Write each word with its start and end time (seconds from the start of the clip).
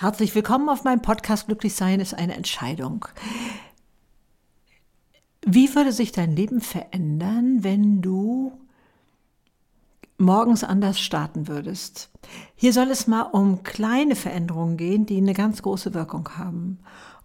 Herzlich 0.00 0.34
willkommen 0.34 0.70
auf 0.70 0.82
meinem 0.82 1.02
Podcast 1.02 1.44
Glücklich 1.44 1.74
sein 1.74 2.00
ist 2.00 2.14
eine 2.14 2.34
Entscheidung. 2.34 3.04
Wie 5.44 5.74
würde 5.74 5.92
sich 5.92 6.10
dein 6.10 6.34
Leben 6.34 6.62
verändern, 6.62 7.58
wenn 7.64 8.00
du 8.00 8.50
morgens 10.16 10.64
anders 10.64 10.98
starten 10.98 11.48
würdest? 11.48 12.08
Hier 12.56 12.72
soll 12.72 12.88
es 12.90 13.08
mal 13.08 13.24
um 13.24 13.62
kleine 13.62 14.16
Veränderungen 14.16 14.78
gehen, 14.78 15.04
die 15.04 15.18
eine 15.18 15.34
ganz 15.34 15.60
große 15.60 15.92
Wirkung 15.92 16.30
haben. 16.38 16.78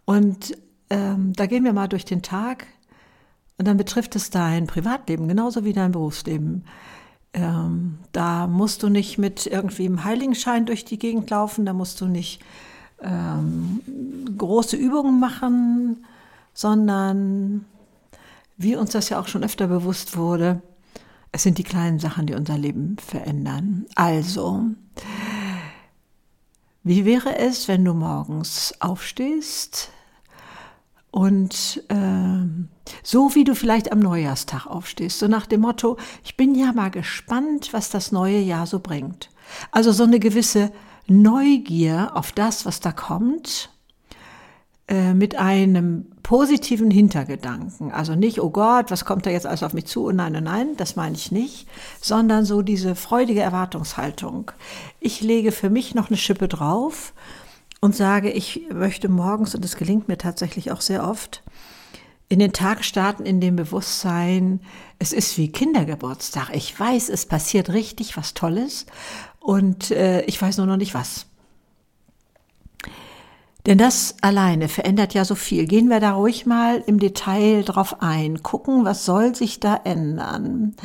Und 0.04 0.58
ähm, 0.90 1.32
da 1.32 1.46
gehen 1.46 1.64
wir 1.64 1.72
mal 1.72 1.88
durch 1.88 2.04
den 2.04 2.24
Tag 2.24 2.68
und 3.58 3.70
dann 3.70 3.78
betrifft 3.78 4.18
es 4.18 4.32
dein 4.32 4.68
Privatleben 4.68 5.30
genauso 5.30 5.64
wie 5.64 5.72
dein 5.72 5.94
Berufsleben. 5.94 6.66
Ähm, 7.32 8.00
da 8.12 8.48
musst 8.48 8.84
du 8.84 8.90
nicht 8.90 9.18
mit 9.18 9.46
irgendwie 9.46 9.86
einem 9.86 10.04
Heiligenschein 10.04 10.66
durch 10.66 10.84
die 10.84 11.00
Gegend 11.00 11.30
laufen, 11.30 11.66
da 11.66 11.72
musst 11.72 12.02
du 12.02 12.08
nicht 12.08 12.42
ähm, 13.02 13.82
große 14.38 14.76
Übungen 14.76 15.20
machen, 15.20 16.06
sondern 16.54 17.66
wie 18.58 18.76
uns 18.76 18.92
das 18.92 19.10
ja 19.10 19.20
auch 19.20 19.28
schon 19.28 19.44
öfter 19.44 19.68
bewusst 19.68 20.18
wurde, 20.18 20.62
es 21.32 21.44
sind 21.44 21.58
die 21.58 21.64
kleinen 21.64 22.00
Sachen, 22.00 22.28
die 22.28 22.34
unser 22.34 22.58
Leben 22.58 22.96
verändern. 22.98 23.86
Also, 23.96 24.62
wie 26.84 27.04
wäre 27.04 27.38
es, 27.38 27.68
wenn 27.68 27.84
du 27.84 27.94
morgens 27.94 28.74
aufstehst 28.80 29.90
und 31.12 31.84
äh, 31.90 32.46
so 33.04 33.36
wie 33.36 33.44
du 33.44 33.56
vielleicht 33.56 33.92
am 33.92 34.00
Neujahrstag 34.00 34.66
aufstehst, 34.66 35.20
so 35.20 35.28
nach 35.28 35.46
dem 35.46 35.62
Motto, 35.62 35.98
ich 36.24 36.38
bin 36.38 36.56
ja 36.56 36.72
mal 36.72 36.92
gespannt, 36.92 37.74
was 37.74 37.90
das 37.90 38.12
neue 38.12 38.40
Jahr 38.40 38.66
so 38.68 38.80
bringt. 38.80 39.30
Also 39.72 39.92
so 39.92 40.04
eine 40.04 40.20
gewisse 40.20 40.72
Neugier 41.08 42.12
auf 42.16 42.32
das, 42.32 42.66
was 42.66 42.80
da 42.80 42.92
kommt, 42.92 43.70
äh, 44.88 45.14
mit 45.14 45.36
einem 45.36 46.06
positiven 46.22 46.92
Hintergedanken. 46.92 47.92
Also 47.92 48.16
nicht, 48.16 48.40
oh 48.42 48.50
Gott, 48.50 48.92
was 48.92 49.06
kommt 49.06 49.26
da 49.26 49.30
jetzt 49.30 49.46
alles 49.46 49.64
auf 49.64 49.74
mich 49.74 49.86
zu? 49.86 50.06
Und 50.06 50.16
nein, 50.18 50.34
nein, 50.34 50.44
nein, 50.44 50.68
das 50.78 50.96
meine 50.96 51.16
ich 51.16 51.32
nicht, 51.32 51.68
sondern 52.02 52.46
so 52.46 52.62
diese 52.62 52.96
freudige 52.96 53.42
Erwartungshaltung. 53.42 54.52
Ich 55.00 55.22
lege 55.22 55.52
für 55.52 55.70
mich 55.70 55.96
noch 55.96 56.10
eine 56.10 56.18
Schippe 56.18 56.48
drauf 56.48 57.14
und 57.82 57.96
sage, 57.96 58.32
ich 58.32 58.68
möchte 58.74 59.10
morgens, 59.10 59.54
und 59.56 59.64
das 59.64 59.76
gelingt 59.76 60.08
mir 60.08 60.18
tatsächlich 60.18 60.72
auch 60.72 60.82
sehr 60.82 61.08
oft, 61.08 61.44
in 62.28 62.40
den 62.40 62.54
Tag 62.54 62.84
starten 62.84 63.24
in 63.24 63.40
dem 63.40 63.56
Bewusstsein, 63.56 64.60
es 64.98 65.14
ist 65.14 65.38
wie 65.38 65.52
Kindergeburtstag. 65.52 66.50
Ich 66.56 66.80
weiß, 66.80 67.10
es 67.10 67.28
passiert 67.28 67.70
richtig 67.70 68.18
was 68.18 68.34
Tolles 68.34 68.88
und 69.46 69.92
äh, 69.92 70.22
ich 70.24 70.42
weiß 70.42 70.58
nur 70.58 70.66
noch 70.66 70.78
nicht 70.78 70.96
was. 70.96 71.28
Denn 73.66 73.78
das 73.78 74.16
alleine 74.22 74.68
verändert 74.68 75.14
ja 75.14 75.26
so 75.26 75.36
viel. 75.36 75.66
Gehen 75.66 75.90
wir 75.90 76.00
da 76.00 76.14
ruhig 76.14 76.46
mal 76.46 76.84
im 76.86 77.00
Detail 77.00 77.64
drauf 77.64 78.02
ein, 78.02 78.44
gucken, 78.44 78.86
was 78.86 79.06
soll 79.06 79.36
sich 79.36 79.60
da 79.60 79.80
ändern. 79.84 80.76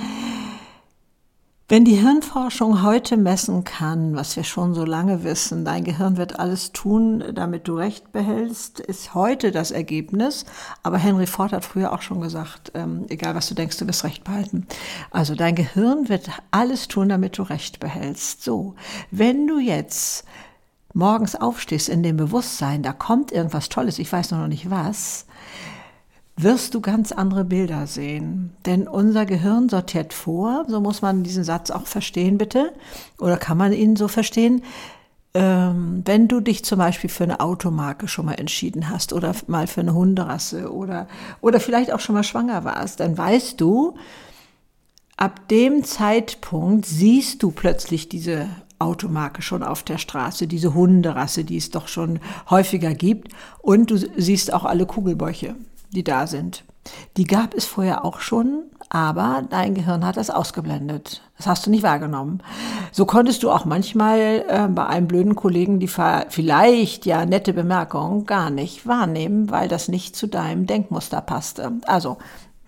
Wenn 1.70 1.84
die 1.84 1.94
Hirnforschung 1.94 2.82
heute 2.82 3.16
messen 3.16 3.62
kann, 3.62 4.16
was 4.16 4.34
wir 4.34 4.42
schon 4.42 4.74
so 4.74 4.84
lange 4.84 5.22
wissen, 5.22 5.64
dein 5.64 5.84
Gehirn 5.84 6.16
wird 6.16 6.40
alles 6.40 6.72
tun, 6.72 7.22
damit 7.32 7.68
du 7.68 7.76
Recht 7.76 8.10
behältst, 8.10 8.80
ist 8.80 9.14
heute 9.14 9.52
das 9.52 9.70
Ergebnis. 9.70 10.46
Aber 10.82 10.98
Henry 10.98 11.28
Ford 11.28 11.52
hat 11.52 11.64
früher 11.64 11.92
auch 11.92 12.02
schon 12.02 12.20
gesagt, 12.20 12.72
ähm, 12.74 13.06
egal 13.08 13.36
was 13.36 13.48
du 13.48 13.54
denkst, 13.54 13.76
du 13.76 13.86
wirst 13.86 14.02
Recht 14.02 14.24
behalten. 14.24 14.66
Also 15.12 15.36
dein 15.36 15.54
Gehirn 15.54 16.08
wird 16.08 16.28
alles 16.50 16.88
tun, 16.88 17.08
damit 17.08 17.38
du 17.38 17.44
Recht 17.44 17.78
behältst. 17.78 18.42
So, 18.42 18.74
wenn 19.12 19.46
du 19.46 19.60
jetzt 19.60 20.24
morgens 20.92 21.36
aufstehst 21.36 21.88
in 21.88 22.02
dem 22.02 22.16
Bewusstsein, 22.16 22.82
da 22.82 22.92
kommt 22.92 23.30
irgendwas 23.30 23.68
Tolles, 23.68 24.00
ich 24.00 24.10
weiß 24.10 24.32
noch 24.32 24.48
nicht 24.48 24.70
was, 24.70 25.24
wirst 26.42 26.74
du 26.74 26.80
ganz 26.80 27.12
andere 27.12 27.44
Bilder 27.44 27.86
sehen. 27.86 28.52
Denn 28.66 28.88
unser 28.88 29.26
Gehirn 29.26 29.68
sortiert 29.68 30.12
vor, 30.12 30.64
so 30.68 30.80
muss 30.80 31.02
man 31.02 31.22
diesen 31.22 31.44
Satz 31.44 31.70
auch 31.70 31.86
verstehen, 31.86 32.38
bitte, 32.38 32.72
oder 33.18 33.36
kann 33.36 33.58
man 33.58 33.72
ihn 33.72 33.96
so 33.96 34.08
verstehen. 34.08 34.62
Ähm, 35.32 36.02
wenn 36.04 36.26
du 36.26 36.40
dich 36.40 36.64
zum 36.64 36.78
Beispiel 36.78 37.08
für 37.08 37.24
eine 37.24 37.40
Automarke 37.40 38.08
schon 38.08 38.26
mal 38.26 38.34
entschieden 38.34 38.88
hast 38.88 39.12
oder 39.12 39.32
mal 39.46 39.66
für 39.66 39.80
eine 39.80 39.94
Hunderasse 39.94 40.72
oder, 40.72 41.06
oder 41.40 41.60
vielleicht 41.60 41.92
auch 41.92 42.00
schon 42.00 42.16
mal 42.16 42.24
schwanger 42.24 42.64
warst, 42.64 42.98
dann 42.98 43.16
weißt 43.16 43.60
du, 43.60 43.94
ab 45.16 45.48
dem 45.48 45.84
Zeitpunkt 45.84 46.86
siehst 46.86 47.42
du 47.42 47.52
plötzlich 47.52 48.08
diese 48.08 48.48
Automarke 48.80 49.42
schon 49.42 49.62
auf 49.62 49.82
der 49.82 49.98
Straße, 49.98 50.48
diese 50.48 50.74
Hunderasse, 50.74 51.44
die 51.44 51.58
es 51.58 51.70
doch 51.70 51.86
schon 51.86 52.18
häufiger 52.48 52.94
gibt. 52.94 53.32
Und 53.58 53.90
du 53.90 53.98
siehst 53.98 54.52
auch 54.52 54.64
alle 54.64 54.86
Kugelbäuche 54.86 55.54
die 55.90 56.04
da 56.04 56.26
sind. 56.26 56.64
Die 57.16 57.24
gab 57.24 57.54
es 57.54 57.66
vorher 57.66 58.04
auch 58.04 58.20
schon, 58.20 58.62
aber 58.88 59.44
dein 59.48 59.74
Gehirn 59.74 60.04
hat 60.04 60.16
das 60.16 60.30
ausgeblendet. 60.30 61.22
Das 61.36 61.46
hast 61.46 61.66
du 61.66 61.70
nicht 61.70 61.82
wahrgenommen. 61.82 62.42
So 62.90 63.04
konntest 63.04 63.42
du 63.42 63.50
auch 63.50 63.64
manchmal 63.64 64.44
äh, 64.48 64.68
bei 64.68 64.86
einem 64.86 65.06
blöden 65.06 65.36
Kollegen 65.36 65.78
die 65.78 65.88
vielleicht 65.88 67.06
ja 67.06 67.26
nette 67.26 67.52
Bemerkung 67.52 68.26
gar 68.26 68.50
nicht 68.50 68.86
wahrnehmen, 68.86 69.50
weil 69.50 69.68
das 69.68 69.88
nicht 69.88 70.16
zu 70.16 70.26
deinem 70.26 70.66
Denkmuster 70.66 71.20
passte. 71.20 71.72
Also, 71.86 72.18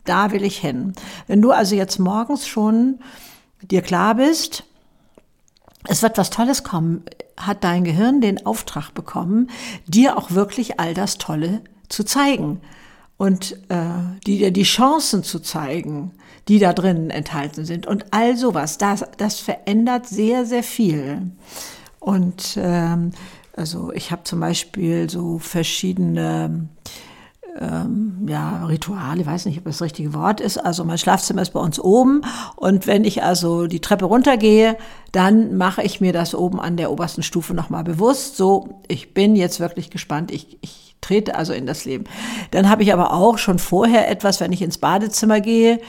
da 0.05 0.33
will 0.33 0.45
ich 0.45 0.59
hin. 0.59 0.93
Wenn 1.27 1.43
du 1.43 1.53
also 1.53 1.75
jetzt 1.75 1.99
morgens 1.99 2.47
schon 2.47 2.99
dir 3.63 3.83
klar 3.83 4.17
bist, 4.17 4.65
es 5.89 6.03
wird 6.03 6.19
was 6.19 6.31
Tolles 6.31 6.65
kommen, 6.65 7.05
hat 7.37 7.65
dein 7.65 7.85
Gehirn 7.85 8.21
den 8.21 8.47
Auftrag 8.47 8.93
bekommen, 8.95 9.49
dir 9.87 10.19
auch 10.19 10.33
wirklich 10.33 10.79
all 10.79 10.95
das 10.95 11.19
Tolle 11.19 11.63
zu 11.89 12.05
zeigen 12.05 12.61
und 13.17 13.53
äh, 13.69 13.85
die 14.27 14.39
dir 14.39 14.51
die 14.51 14.63
Chancen 14.63 15.23
zu 15.23 15.41
zeigen, 15.41 16.13
die 16.49 16.59
da 16.59 16.73
drin 16.73 17.11
enthalten 17.11 17.65
sind 17.65 17.87
und 17.87 18.07
all 18.13 18.37
sowas. 18.37 18.79
Das, 18.79 19.05
das 19.17 19.39
verändert 19.39 20.07
sehr, 20.07 20.45
sehr 20.45 20.63
viel. 20.63 21.31
Und 22.01 22.57
ähm, 22.57 23.13
also 23.55 23.93
ich 23.93 24.11
habe 24.11 24.25
zum 24.25 24.41
Beispiel 24.41 25.09
so 25.09 25.39
verschiedene 25.39 26.69
ähm, 27.59 28.27
ja, 28.29 28.65
Rituale, 28.67 29.27
weiß 29.27 29.47
nicht, 29.47 29.59
ob 29.59 29.65
das, 29.65 29.79
das 29.79 29.83
richtige 29.83 30.15
Wort 30.15 30.41
ist. 30.41 30.59
Also 30.59 30.85
mein 30.85 30.99
Schlafzimmer 30.99 31.43
ist 31.43 31.53
bei 31.53 31.61
uns 31.61 31.79
oben 31.79 32.23
und 32.57 32.87
wenn 32.87 33.05
ich 33.05 33.23
also 33.23 33.67
die 33.67 33.81
Treppe 33.81 34.07
runtergehe, 34.07 34.77
dann 35.13 35.57
mache 35.57 35.83
ich 35.83 36.01
mir 36.01 36.13
das 36.13 36.35
oben 36.35 36.61
an 36.61 36.77
der 36.77 36.91
obersten 36.91 37.23
Stufe 37.23 37.55
nochmal 37.55 37.85
bewusst. 37.85 38.37
So, 38.37 38.81
ich 38.89 39.13
bin 39.13 39.37
jetzt 39.37 39.61
wirklich 39.61 39.91
gespannt. 39.91 40.31
Ich, 40.31 40.59
ich 40.63 40.97
trete 41.03 41.35
also 41.35 41.53
in 41.53 41.67
das 41.67 41.85
Leben. 41.85 42.05
Dann 42.53 42.71
habe 42.71 42.83
ich 42.83 42.93
aber 42.93 43.13
auch 43.13 43.37
schon 43.37 43.59
vorher 43.59 44.11
etwas, 44.11 44.41
wenn 44.41 44.53
ich 44.53 44.63
ins 44.63 44.79
Badezimmer 44.79 45.41
gehe, 45.41 45.81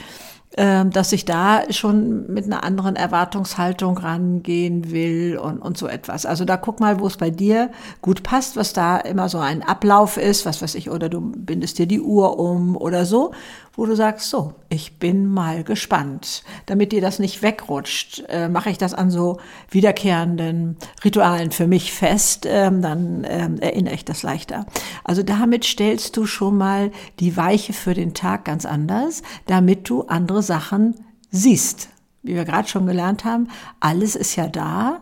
dass 0.56 1.12
ich 1.12 1.26
da 1.26 1.64
schon 1.72 2.32
mit 2.32 2.46
einer 2.46 2.64
anderen 2.64 2.96
Erwartungshaltung 2.96 3.98
rangehen 3.98 4.92
will 4.92 5.40
und, 5.42 5.60
und 5.60 5.78
so 5.78 5.88
etwas. 5.88 6.26
Also 6.26 6.46
da 6.46 6.58
guck 6.58 6.80
mal, 6.80 7.00
wo 7.00 7.08
es 7.08 7.18
bei 7.18 7.32
dir 7.32 7.72
gut 8.02 8.22
passt, 8.22 8.56
was 8.56 8.74
da 8.74 8.98
immer 8.98 9.30
so 9.30 9.40
ein 9.40 9.64
Ablauf 9.64 10.18
ist, 10.18 10.46
was 10.46 10.62
weiß 10.62 10.76
ich, 10.76 10.92
oder 10.92 11.10
du 11.10 11.22
bindest 11.22 11.80
dir 11.80 11.88
die 11.88 12.02
Uhr 12.02 12.38
um 12.38 12.78
oder 12.78 13.06
so, 13.06 13.32
wo 13.76 13.88
du 13.88 13.96
sagst, 13.96 14.30
so, 14.30 14.54
ich 14.70 15.00
bin 15.00 15.28
mal 15.28 15.64
gespannt. 15.64 16.44
Damit 16.68 16.92
dir 16.92 17.02
das 17.02 17.18
nicht 17.18 17.42
wegrutscht, 17.42 18.24
äh, 18.30 18.48
mache 18.48 18.70
ich 18.70 18.78
das 18.78 18.94
an 18.94 19.10
so 19.10 19.40
wiederkehrenden 19.72 20.78
Ritualen 21.04 21.50
für 21.50 21.66
mich 21.66 21.92
fest, 21.92 22.46
ähm, 22.48 22.84
dann 22.84 23.26
ähm, 23.28 23.58
erinnere 23.60 23.96
ich 23.96 24.06
das 24.06 24.22
leichter. 24.22 24.68
Also 25.04 25.24
damit 25.24 25.66
stellst 25.66 26.18
du 26.18 26.28
schon 26.28 26.58
mal 26.58 26.92
die 27.20 27.36
Weiche 27.36 27.74
für 27.74 27.96
den 27.96 28.14
Tag 28.14 28.46
ganz 28.46 28.66
anders, 28.66 29.24
damit 29.48 29.90
du 29.90 30.04
andere 30.04 30.43
Sachen 30.44 30.96
siehst. 31.32 31.90
Wie 32.22 32.36
wir 32.36 32.46
gerade 32.46 32.68
schon 32.68 32.86
gelernt 32.86 33.26
haben, 33.26 33.50
alles 33.80 34.16
ist 34.16 34.36
ja 34.36 34.48
da, 34.48 35.02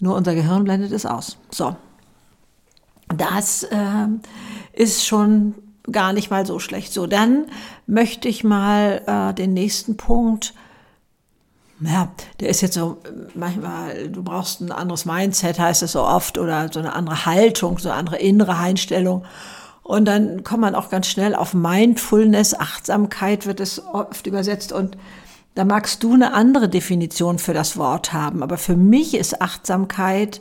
nur 0.00 0.16
unser 0.16 0.34
Gehirn 0.34 0.64
blendet 0.64 0.92
es 0.92 1.06
aus. 1.06 1.38
So, 1.50 1.76
das 3.08 3.64
äh, 3.64 4.06
ist 4.72 5.06
schon 5.06 5.54
gar 5.90 6.12
nicht 6.12 6.30
mal 6.30 6.46
so 6.46 6.58
schlecht. 6.58 6.92
So, 6.92 7.06
dann 7.06 7.46
möchte 7.86 8.28
ich 8.28 8.44
mal 8.44 9.02
äh, 9.06 9.34
den 9.34 9.52
nächsten 9.52 9.96
Punkt. 9.96 10.54
Ja, 11.80 12.08
der 12.40 12.48
ist 12.48 12.60
jetzt 12.60 12.74
so, 12.74 12.98
manchmal, 13.34 14.08
du 14.08 14.22
brauchst 14.22 14.60
ein 14.60 14.72
anderes 14.72 15.04
Mindset, 15.04 15.58
heißt 15.58 15.82
es 15.82 15.92
so 15.92 16.02
oft, 16.02 16.38
oder 16.38 16.72
so 16.72 16.78
eine 16.78 16.94
andere 16.94 17.26
Haltung, 17.26 17.78
so 17.78 17.90
eine 17.90 17.98
andere 17.98 18.16
innere 18.18 18.56
Einstellung. 18.56 19.24
Und 19.84 20.06
dann 20.06 20.44
kommt 20.44 20.62
man 20.62 20.74
auch 20.74 20.88
ganz 20.88 21.06
schnell 21.06 21.34
auf 21.34 21.54
Mindfulness, 21.54 22.54
Achtsamkeit 22.54 23.46
wird 23.46 23.60
es 23.60 23.84
oft 23.84 24.26
übersetzt 24.26 24.72
und 24.72 24.96
da 25.54 25.64
magst 25.64 26.02
du 26.02 26.14
eine 26.14 26.32
andere 26.32 26.68
Definition 26.68 27.38
für 27.38 27.54
das 27.54 27.76
Wort 27.76 28.12
haben. 28.12 28.42
Aber 28.42 28.56
für 28.56 28.76
mich 28.76 29.14
ist 29.14 29.40
Achtsamkeit 29.40 30.40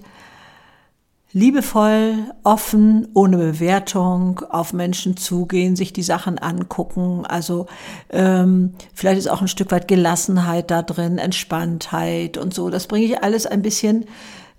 liebevoll, 1.34 2.32
offen, 2.44 3.08
ohne 3.14 3.38
Bewertung 3.38 4.42
auf 4.50 4.72
Menschen 4.72 5.18
zugehen, 5.18 5.76
sich 5.76 5.92
die 5.92 6.04
Sachen 6.04 6.38
angucken. 6.38 7.26
Also 7.26 7.66
ähm, 8.12 8.76
vielleicht 8.94 9.20
ist 9.20 9.28
auch 9.28 9.42
ein 9.42 9.48
Stück 9.48 9.72
weit 9.72 9.88
Gelassenheit 9.88 10.72
da 10.72 10.84
drin, 10.84 11.18
Entspanntheit 11.18 12.38
und 12.38 12.54
so. 12.54 12.70
Das 12.70 12.88
bringe 12.88 13.06
ich 13.06 13.24
alles 13.24 13.46
ein 13.46 13.64
bisschen 13.64 14.06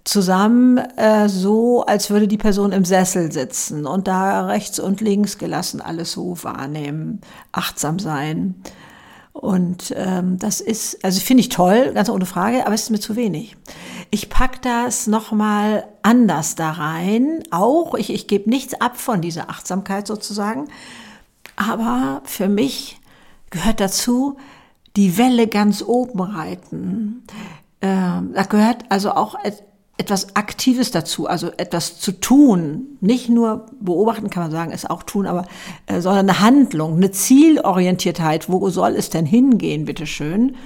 zusammen 0.05 0.79
äh, 0.97 1.29
so, 1.29 1.85
als 1.85 2.11
würde 2.11 2.29
die 2.29 2.37
Person 2.37 2.73
im 2.73 2.85
Sessel 2.85 3.33
sitzen 3.33 3.87
und 3.87 4.07
da 4.07 4.47
rechts 4.47 4.79
und 4.79 5.01
links 5.01 5.39
gelassen 5.39 5.81
alles 5.81 6.13
so 6.13 6.43
wahrnehmen, 6.43 7.21
achtsam 7.53 7.99
sein. 7.99 8.55
Und 9.33 9.93
ähm, 9.97 10.39
das 10.39 10.61
ist, 10.61 11.05
also 11.05 11.21
finde 11.21 11.41
ich 11.41 11.49
toll, 11.49 11.93
ganz 11.93 12.09
ohne 12.09 12.27
Frage, 12.27 12.67
aber 12.67 12.75
es 12.75 12.85
ist 12.85 12.91
mir 12.91 13.01
zu 13.01 13.17
wenig. 13.17 13.57
Ich 14.11 14.29
pack 14.29 14.63
das 14.63 15.09
nochmal 15.09 15.89
anders 16.03 16.55
da 16.55 16.71
rein. 16.71 17.43
Auch, 17.51 17.95
ich, 17.95 18.11
ich 18.11 18.29
gebe 18.29 18.49
nichts 18.49 18.81
ab 18.81 18.97
von 18.97 19.21
dieser 19.21 19.51
Achtsamkeit 19.51 20.07
sozusagen. 20.07 20.69
Aber 21.57 22.23
für 22.25 22.49
mich 22.49 23.01
gehört 23.51 23.81
dazu, 23.81 24.37
die 24.97 25.19
Welle 25.19 25.49
ganz 25.49 25.83
oben 25.83 26.21
reiten. 26.21 27.25
Ähm, 27.81 28.33
da 28.35 28.45
gehört 28.45 28.85
also 28.89 29.13
auch 29.13 29.35
etwas 29.97 30.35
Aktives 30.35 30.91
dazu, 30.91 31.29
also 31.29 31.53
etwas 31.57 32.01
zu 32.01 32.13
tun. 32.13 32.99
Nicht 33.01 33.29
nur 33.29 33.67
beobachten 33.81 34.29
kann 34.29 34.43
man 34.43 34.51
sagen, 34.51 34.73
es 34.73 34.87
auch 34.87 35.05
tun, 35.05 35.27
aber 35.27 35.47
äh, 35.87 36.01
sondern 36.01 36.29
eine 36.29 36.41
Handlung, 36.41 36.97
eine 36.97 37.13
Zielorientiertheit. 37.13 38.49
Wo 38.49 38.69
soll 38.71 38.97
es 38.97 39.11
denn 39.11 39.27
hingehen, 39.27 39.85
bitteschön? 39.85 40.57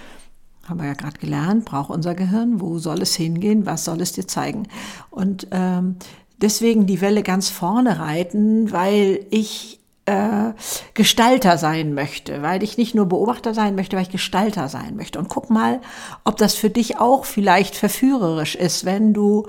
Haben 0.66 0.80
wir 0.80 0.86
ja 0.86 0.94
gerade 0.94 1.18
gelernt, 1.18 1.66
braucht 1.66 1.90
unser 1.90 2.14
Gehirn. 2.14 2.60
Wo 2.60 2.78
soll 2.78 3.02
es 3.02 3.14
hingehen? 3.14 3.66
Was 3.66 3.84
soll 3.84 4.00
es 4.00 4.12
dir 4.12 4.26
zeigen? 4.26 4.68
Und 5.10 5.46
ähm, 5.50 5.96
deswegen 6.40 6.86
die 6.86 7.00
Welle 7.00 7.22
ganz 7.22 7.50
vorne 7.50 7.98
reiten, 7.98 8.72
weil 8.72 9.26
ich 9.30 9.77
äh, 10.08 10.54
Gestalter 10.94 11.58
sein 11.58 11.92
möchte, 11.92 12.40
weil 12.42 12.62
ich 12.62 12.78
nicht 12.78 12.94
nur 12.94 13.06
Beobachter 13.06 13.52
sein 13.52 13.74
möchte, 13.74 13.96
weil 13.96 14.04
ich 14.04 14.10
Gestalter 14.10 14.68
sein 14.68 14.96
möchte. 14.96 15.18
Und 15.18 15.28
guck 15.28 15.50
mal, 15.50 15.80
ob 16.24 16.38
das 16.38 16.54
für 16.54 16.70
dich 16.70 16.98
auch 16.98 17.26
vielleicht 17.26 17.76
verführerisch 17.76 18.54
ist, 18.54 18.86
wenn 18.86 19.12
du 19.12 19.46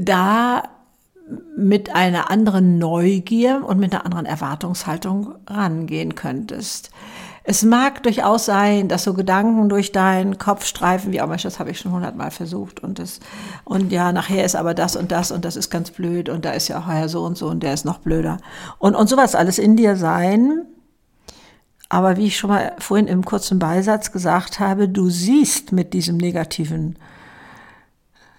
da 0.00 0.62
mit 1.56 1.94
einer 1.94 2.30
anderen 2.30 2.78
Neugier 2.78 3.64
und 3.66 3.78
mit 3.80 3.92
einer 3.92 4.06
anderen 4.06 4.24
Erwartungshaltung 4.24 5.34
rangehen 5.46 6.14
könntest. 6.14 6.90
Es 7.50 7.62
mag 7.62 8.02
durchaus 8.02 8.44
sein, 8.44 8.88
dass 8.88 9.04
so 9.04 9.14
Gedanken 9.14 9.70
durch 9.70 9.90
deinen 9.90 10.36
Kopf 10.36 10.66
streifen, 10.66 11.12
wie, 11.12 11.22
oh 11.22 11.26
Mensch, 11.26 11.44
das 11.44 11.58
habe 11.58 11.70
ich 11.70 11.80
schon 11.80 11.92
hundertmal 11.92 12.30
versucht 12.30 12.80
und 12.80 12.98
das, 12.98 13.20
und 13.64 13.90
ja, 13.90 14.12
nachher 14.12 14.44
ist 14.44 14.54
aber 14.54 14.74
das 14.74 14.96
und 14.96 15.10
das 15.10 15.30
und 15.30 15.46
das 15.46 15.56
ist 15.56 15.70
ganz 15.70 15.90
blöd 15.90 16.28
und 16.28 16.44
da 16.44 16.50
ist 16.50 16.68
ja 16.68 16.78
auch 16.78 16.88
Herr 16.88 17.08
so 17.08 17.24
und 17.24 17.38
so 17.38 17.48
und 17.48 17.62
der 17.62 17.72
ist 17.72 17.86
noch 17.86 18.00
blöder. 18.00 18.36
Und, 18.78 18.94
und 18.94 19.08
sowas 19.08 19.34
alles 19.34 19.58
in 19.58 19.76
dir 19.76 19.96
sein. 19.96 20.66
Aber 21.88 22.18
wie 22.18 22.26
ich 22.26 22.36
schon 22.36 22.50
mal 22.50 22.76
vorhin 22.80 23.06
im 23.06 23.24
kurzen 23.24 23.58
Beisatz 23.58 24.12
gesagt 24.12 24.60
habe, 24.60 24.86
du 24.86 25.08
siehst 25.08 25.72
mit 25.72 25.94
diesem 25.94 26.18
negativen 26.18 26.98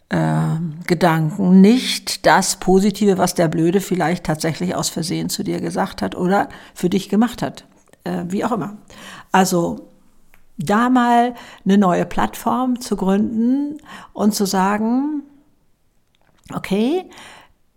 äh, 0.10 0.60
Gedanken 0.86 1.62
nicht 1.62 2.28
das 2.28 2.58
Positive, 2.58 3.18
was 3.18 3.34
der 3.34 3.48
Blöde 3.48 3.82
vielleicht 3.82 4.26
tatsächlich 4.26 4.76
aus 4.76 4.90
Versehen 4.90 5.30
zu 5.30 5.42
dir 5.42 5.62
gesagt 5.62 6.04
hat 6.04 6.14
oder 6.14 6.48
für 6.76 6.92
dich 6.92 7.10
gemacht 7.10 7.42
hat 7.42 7.66
äh, 8.04 8.24
wie 8.28 8.44
auch 8.44 8.52
immer. 8.52 8.78
Also 9.32 9.90
da 10.58 10.90
mal 10.90 11.36
eine 11.64 11.78
neue 11.78 12.06
Plattform 12.06 12.82
zu 12.82 12.96
gründen 12.96 13.78
und 14.14 14.36
zu 14.36 14.46
sagen, 14.46 15.24
okay, 16.54 17.10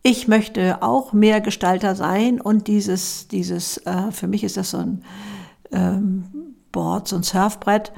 ich 0.02 0.26
möchte 0.26 0.82
auch 0.82 1.12
mehr 1.12 1.40
Gestalter 1.40 1.94
sein 1.94 2.40
und 2.40 2.66
dieses, 2.66 3.28
dieses, 3.28 3.78
äh, 3.78 4.10
für 4.10 4.26
mich 4.26 4.42
ist 4.42 4.56
das 4.56 4.70
so 4.70 4.78
ein 4.78 5.04
ähm, 5.70 6.24
Board, 6.72 7.06
so 7.06 7.16
ein 7.16 7.22
Surfbrett, 7.22 7.92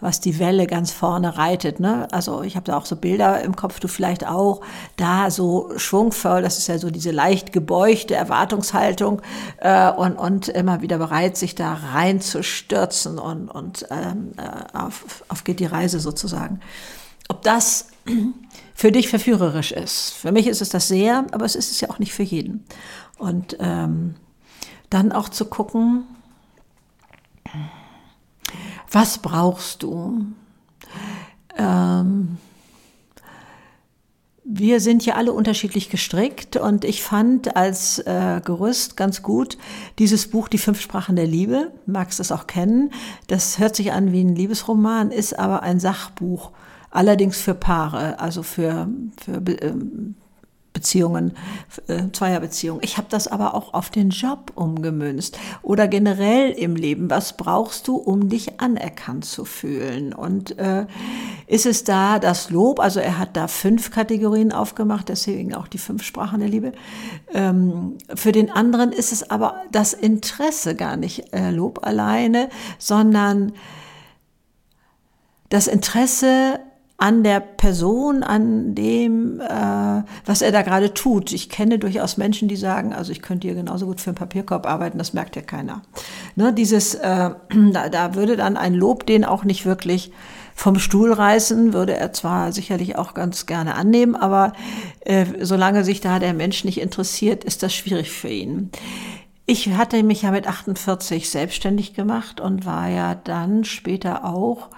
was 0.00 0.20
die 0.20 0.38
Welle 0.38 0.66
ganz 0.66 0.92
vorne 0.92 1.36
reitet. 1.36 1.80
Ne? 1.80 2.08
Also 2.12 2.42
ich 2.42 2.56
habe 2.56 2.64
da 2.64 2.76
auch 2.76 2.86
so 2.86 2.96
Bilder 2.96 3.42
im 3.42 3.56
Kopf, 3.56 3.80
du 3.80 3.88
vielleicht 3.88 4.26
auch, 4.26 4.60
da 4.96 5.30
so 5.30 5.70
schwungvoll, 5.76 6.42
das 6.42 6.58
ist 6.58 6.68
ja 6.68 6.78
so 6.78 6.90
diese 6.90 7.10
leicht 7.10 7.52
gebeugte 7.52 8.14
Erwartungshaltung 8.14 9.22
äh, 9.58 9.90
und, 9.90 10.16
und 10.16 10.48
immer 10.48 10.82
wieder 10.82 10.98
bereit, 10.98 11.36
sich 11.36 11.54
da 11.54 11.74
reinzustürzen 11.74 13.18
und, 13.18 13.48
und 13.48 13.86
ähm, 13.90 14.32
äh, 14.36 14.76
auf, 14.76 15.24
auf 15.28 15.44
geht 15.44 15.60
die 15.60 15.66
Reise 15.66 16.00
sozusagen. 16.00 16.60
Ob 17.28 17.42
das 17.42 17.88
für 18.74 18.92
dich 18.92 19.08
verführerisch 19.08 19.72
ist. 19.72 20.10
Für 20.10 20.32
mich 20.32 20.46
ist 20.46 20.62
es 20.62 20.68
das 20.68 20.88
sehr, 20.88 21.26
aber 21.32 21.44
es 21.44 21.56
ist 21.56 21.70
es 21.70 21.80
ja 21.80 21.90
auch 21.90 21.98
nicht 21.98 22.12
für 22.12 22.22
jeden. 22.22 22.64
Und 23.18 23.56
ähm, 23.60 24.14
dann 24.90 25.12
auch 25.12 25.28
zu 25.28 25.46
gucken, 25.46 26.04
was 28.90 29.18
brauchst 29.18 29.82
du? 29.82 30.26
Ähm, 31.56 32.38
wir 34.50 34.80
sind 34.80 35.04
ja 35.04 35.16
alle 35.16 35.32
unterschiedlich 35.32 35.90
gestrickt 35.90 36.56
und 36.56 36.86
ich 36.86 37.02
fand 37.02 37.54
als 37.54 37.98
äh, 37.98 38.40
Gerüst 38.42 38.96
ganz 38.96 39.22
gut 39.22 39.58
dieses 39.98 40.30
Buch 40.30 40.48
Die 40.48 40.56
fünf 40.56 40.80
Sprachen 40.80 41.16
der 41.16 41.26
Liebe. 41.26 41.72
Magst 41.84 42.18
es 42.18 42.32
auch 42.32 42.46
kennen. 42.46 42.90
Das 43.26 43.58
hört 43.58 43.76
sich 43.76 43.92
an 43.92 44.10
wie 44.10 44.22
ein 44.22 44.34
Liebesroman, 44.34 45.10
ist 45.10 45.38
aber 45.38 45.62
ein 45.62 45.80
Sachbuch. 45.80 46.52
Allerdings 46.90 47.36
für 47.38 47.54
Paare, 47.54 48.18
also 48.20 48.42
für, 48.42 48.88
für 49.22 49.42
ähm, 49.60 50.14
Beziehungen, 50.78 51.36
äh, 51.88 52.04
Zweierbeziehungen. 52.12 52.80
Ich 52.84 52.98
habe 52.98 53.08
das 53.10 53.26
aber 53.26 53.54
auch 53.54 53.74
auf 53.74 53.90
den 53.90 54.10
Job 54.10 54.52
umgemünzt 54.54 55.36
oder 55.62 55.88
generell 55.88 56.52
im 56.52 56.76
Leben. 56.76 57.10
Was 57.10 57.36
brauchst 57.36 57.88
du, 57.88 57.96
um 57.96 58.28
dich 58.28 58.60
anerkannt 58.60 59.24
zu 59.24 59.44
fühlen? 59.44 60.12
Und 60.12 60.56
äh, 60.56 60.86
ist 61.48 61.66
es 61.66 61.82
da 61.82 62.20
das 62.20 62.50
Lob? 62.50 62.78
Also 62.78 63.00
er 63.00 63.18
hat 63.18 63.36
da 63.36 63.48
fünf 63.48 63.90
Kategorien 63.90 64.52
aufgemacht, 64.52 65.08
deswegen 65.08 65.52
auch 65.52 65.66
die 65.66 65.78
fünf 65.78 66.04
Sprachen 66.04 66.38
der 66.38 66.48
Liebe. 66.48 66.72
Ähm, 67.34 67.98
für 68.14 68.30
den 68.30 68.48
anderen 68.48 68.92
ist 68.92 69.10
es 69.10 69.28
aber 69.28 69.56
das 69.72 69.94
Interesse 69.94 70.76
gar 70.76 70.96
nicht 70.96 71.32
äh, 71.32 71.50
Lob 71.50 71.84
alleine, 71.84 72.50
sondern 72.78 73.52
das 75.48 75.66
Interesse 75.66 76.60
an 77.00 77.22
der 77.22 77.38
Person, 77.38 78.24
an 78.24 78.74
dem, 78.74 79.40
äh, 79.40 80.02
was 80.26 80.42
er 80.42 80.50
da 80.50 80.62
gerade 80.62 80.92
tut. 80.94 81.32
Ich 81.32 81.48
kenne 81.48 81.78
durchaus 81.78 82.16
Menschen, 82.16 82.48
die 82.48 82.56
sagen, 82.56 82.92
also 82.92 83.12
ich 83.12 83.22
könnte 83.22 83.46
hier 83.46 83.54
genauso 83.54 83.86
gut 83.86 84.00
für 84.00 84.10
einen 84.10 84.16
Papierkorb 84.16 84.66
arbeiten, 84.66 84.98
das 84.98 85.12
merkt 85.12 85.36
ja 85.36 85.42
keiner. 85.42 85.82
Ne, 86.34 86.52
dieses, 86.52 86.96
äh, 86.96 87.30
da, 87.72 87.88
da 87.88 88.14
würde 88.16 88.36
dann 88.36 88.56
ein 88.56 88.74
Lob 88.74 89.06
den 89.06 89.24
auch 89.24 89.44
nicht 89.44 89.64
wirklich 89.64 90.10
vom 90.56 90.80
Stuhl 90.80 91.12
reißen, 91.12 91.72
würde 91.72 91.96
er 91.96 92.12
zwar 92.12 92.50
sicherlich 92.50 92.96
auch 92.96 93.14
ganz 93.14 93.46
gerne 93.46 93.76
annehmen, 93.76 94.16
aber 94.16 94.52
äh, 95.04 95.24
solange 95.40 95.84
sich 95.84 96.00
da 96.00 96.18
der 96.18 96.34
Mensch 96.34 96.64
nicht 96.64 96.80
interessiert, 96.80 97.44
ist 97.44 97.62
das 97.62 97.72
schwierig 97.72 98.10
für 98.10 98.28
ihn. 98.28 98.72
Ich 99.50 99.72
hatte 99.72 100.02
mich 100.02 100.20
ja 100.20 100.30
mit 100.30 100.46
48 100.46 101.30
selbstständig 101.30 101.94
gemacht 101.94 102.38
und 102.38 102.66
war 102.66 102.86
ja 102.88 103.14
dann 103.14 103.64
später 103.64 104.26
auch 104.26 104.68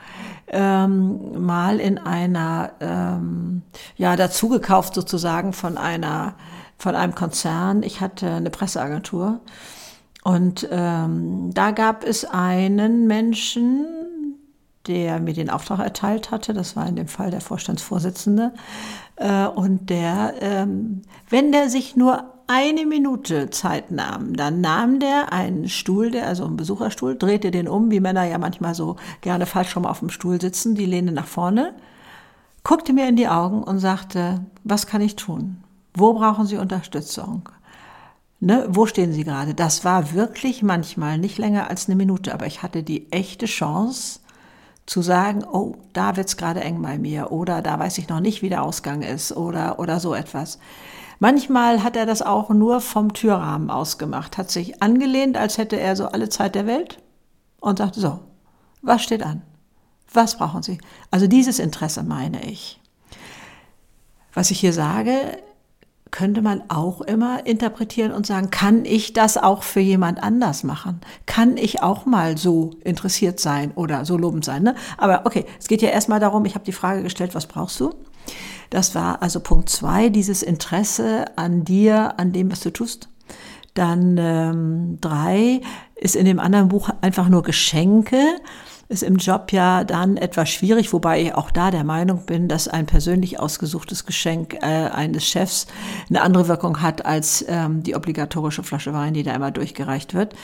ähm, 0.47 1.45
mal 1.45 1.81
in 1.81 1.99
einer, 1.99 2.71
ähm, 2.79 3.63
ja, 3.97 4.15
dazugekauft 4.15 4.95
sozusagen 4.95 5.55
von 5.55 5.77
einer, 5.77 6.37
von 6.79 6.95
einem 6.95 7.17
Konzern. 7.17 7.83
Ich 7.83 8.01
hatte 8.01 8.31
eine 8.31 8.51
Presseagentur 8.51 9.41
und 10.23 10.69
ähm, 10.71 11.51
da 11.53 11.73
gab 11.73 12.05
es 12.05 12.25
einen 12.25 13.09
Menschen, 13.09 13.87
der 14.87 15.19
mir 15.19 15.35
den 15.35 15.51
Auftrag 15.51 15.81
erteilt 15.81 16.31
hatte. 16.31 16.55
Das 16.55 16.77
war 16.77 16.87
in 16.87 16.95
dem 16.95 17.09
Fall 17.09 17.33
der 17.33 17.41
Vorstandsvorsitzende. 17.41 18.55
Äh, 19.17 19.47
und 19.47 19.91
der, 19.91 20.35
ähm, 20.41 21.03
wenn 21.29 21.51
der 21.51 21.69
sich 21.69 21.97
nur 21.97 22.35
eine 22.53 22.85
Minute 22.85 23.51
Zeit 23.51 23.93
nahm, 23.93 24.35
dann 24.35 24.61
nahm 24.61 24.99
der 24.99 25.33
einen 25.33 25.69
Stuhl, 25.69 26.11
der, 26.11 26.27
also 26.27 26.45
einen 26.45 26.57
Besucherstuhl, 26.57 27.17
drehte 27.17 27.53
den 27.53 27.69
um, 27.69 27.93
wie 27.93 28.01
Männer 28.01 28.25
ja 28.25 28.39
manchmal 28.39 28.75
so 28.75 28.97
gerne 29.21 29.47
falsch 29.47 29.77
rum 29.77 29.87
auf 29.87 30.01
dem 30.01 30.11
Stuhl 30.11 30.41
sitzen, 30.41 30.75
die 30.75 30.85
Lehne 30.85 31.13
nach 31.13 31.29
vorne, 31.29 31.77
guckte 32.65 32.93
mir 32.93 33.09
in 33.09 33.15
die 33.15 33.29
Augen 33.29 33.63
und 33.63 33.79
sagte, 33.79 34.45
was 34.65 34.89
kann 34.89 35.01
ich 35.01 35.15
tun? 35.15 35.63
Wo 35.95 36.13
brauchen 36.13 36.45
Sie 36.45 36.57
Unterstützung? 36.57 37.49
Ne, 38.41 38.67
wo 38.69 38.85
stehen 38.85 39.13
Sie 39.13 39.23
gerade? 39.23 39.55
Das 39.55 39.85
war 39.85 40.13
wirklich 40.13 40.65
manchmal 40.65 41.19
nicht 41.19 41.39
länger 41.39 41.71
als 41.71 41.87
eine 41.87 41.95
Minute, 41.95 42.35
aber 42.35 42.47
ich 42.47 42.65
hatte 42.65 42.83
die 42.83 43.13
echte 43.13 43.47
Chance 43.47 44.19
zu 44.91 45.03
sagen, 45.03 45.45
oh, 45.45 45.77
da 45.93 46.17
wird's 46.17 46.37
gerade 46.37 46.63
eng 46.63 46.83
bei 46.83 46.99
mir 46.99 47.31
oder 47.31 47.63
da 47.63 47.79
weiß 47.79 47.97
ich 47.99 48.09
noch 48.09 48.19
nicht, 48.19 48.43
wie 48.43 48.49
der 48.49 48.65
Ausgang 48.65 49.03
ist 49.03 49.31
oder, 49.31 49.79
oder 49.79 50.01
so 50.01 50.15
etwas. 50.15 50.59
Manchmal 51.21 51.85
hat 51.85 51.95
er 51.95 52.07
das 52.07 52.23
auch 52.23 52.49
nur 52.49 52.81
vom 52.81 53.13
Türrahmen 53.13 53.71
aus 53.71 53.99
gemacht, 53.99 54.37
hat 54.37 54.51
sich 54.51 54.83
angelehnt, 54.83 55.37
als 55.37 55.59
hätte 55.59 55.79
er 55.79 55.95
so 55.95 56.07
alle 56.09 56.29
Zeit 56.29 56.57
der 56.57 56.67
Welt 56.67 57.01
und 57.61 57.79
sagte 57.79 58.01
so, 58.01 58.19
was 58.83 59.05
steht 59.05 59.23
an? 59.23 59.43
Was 60.13 60.37
brauchen 60.37 60.65
Sie? 60.65 60.79
Also 61.13 61.29
dieses 61.29 61.61
Interesse 61.61 62.03
meine 62.03 62.45
ich. 62.51 62.81
Was 64.35 64.51
ich 64.51 64.59
hier 64.59 64.73
sage, 64.73 65.39
könnte 66.11 66.43
man 66.43 66.63
auch 66.69 67.01
immer 67.01 67.47
interpretieren 67.47 68.13
und 68.13 68.27
sagen, 68.27 68.51
kann 68.51 68.85
ich 68.85 69.13
das 69.13 69.37
auch 69.37 69.63
für 69.63 69.81
jemand 69.81 70.23
anders 70.23 70.65
machen? 70.65 71.01
Kann 71.27 71.57
ich 71.57 71.83
auch 71.83 72.07
mal 72.07 72.37
so 72.37 72.73
interessiert 72.85 73.41
sein 73.41 73.73
oder 73.75 74.05
so 74.05 74.17
lobend 74.17 74.45
sein? 74.45 74.63
Ne? 74.63 74.75
Aber 74.99 75.23
okay, 75.25 75.45
es 75.59 75.69
geht 75.69 75.83
ja 75.83 75.91
erstmal 75.91 76.21
darum, 76.21 76.45
ich 76.45 76.55
habe 76.55 76.65
die 76.65 76.73
Frage 76.73 77.03
gestellt, 77.03 77.35
was 77.35 77.47
brauchst 77.47 77.79
du? 77.81 77.95
Das 78.71 78.95
war 78.95 79.23
also 79.23 79.41
Punkt 79.41 79.69
zwei, 79.69 80.09
dieses 80.09 80.43
Interesse 80.43 81.27
an 81.37 81.65
dir, 81.65 82.19
an 82.19 82.33
dem, 82.33 82.51
was 82.51 82.61
du 82.61 82.71
tust. 82.71 83.09
Dann 83.75 84.17
ähm, 84.19 84.99
drei 85.01 85.61
ist 85.95 86.17
in 86.17 86.25
dem 86.25 86.41
anderen 86.41 86.69
Buch 86.69 86.91
einfach 87.01 87.29
nur 87.29 87.43
Geschenke 87.43 88.21
ist 88.91 89.05
im 89.05 89.17
Job 89.17 89.53
ja 89.53 89.85
dann 89.85 90.17
etwas 90.17 90.51
schwierig, 90.51 90.93
wobei 90.93 91.23
ich 91.23 91.35
auch 91.35 91.53
da 91.53 91.71
der 91.71 91.85
Meinung 91.85 92.27
bin, 92.27 92.49
dass 92.49 92.67
ein 92.67 92.87
persönlich 92.87 93.39
ausgesuchtes 93.39 94.05
Geschenk 94.05 94.55
äh, 94.55 94.67
eines 94.67 95.25
Chefs 95.25 95.69
eine 96.09 96.23
andere 96.23 96.49
Wirkung 96.49 96.83
hat 96.83 97.07
als 97.07 97.45
ähm, 97.49 97.85
die 97.85 97.95
obligatorische 97.95 98.65
Flasche 98.65 98.93
Wein, 98.93 99.15
die 99.15 99.23
da 99.23 99.33
immer 99.33 99.53
durchgereicht 99.53 100.13
wird. 100.13 100.35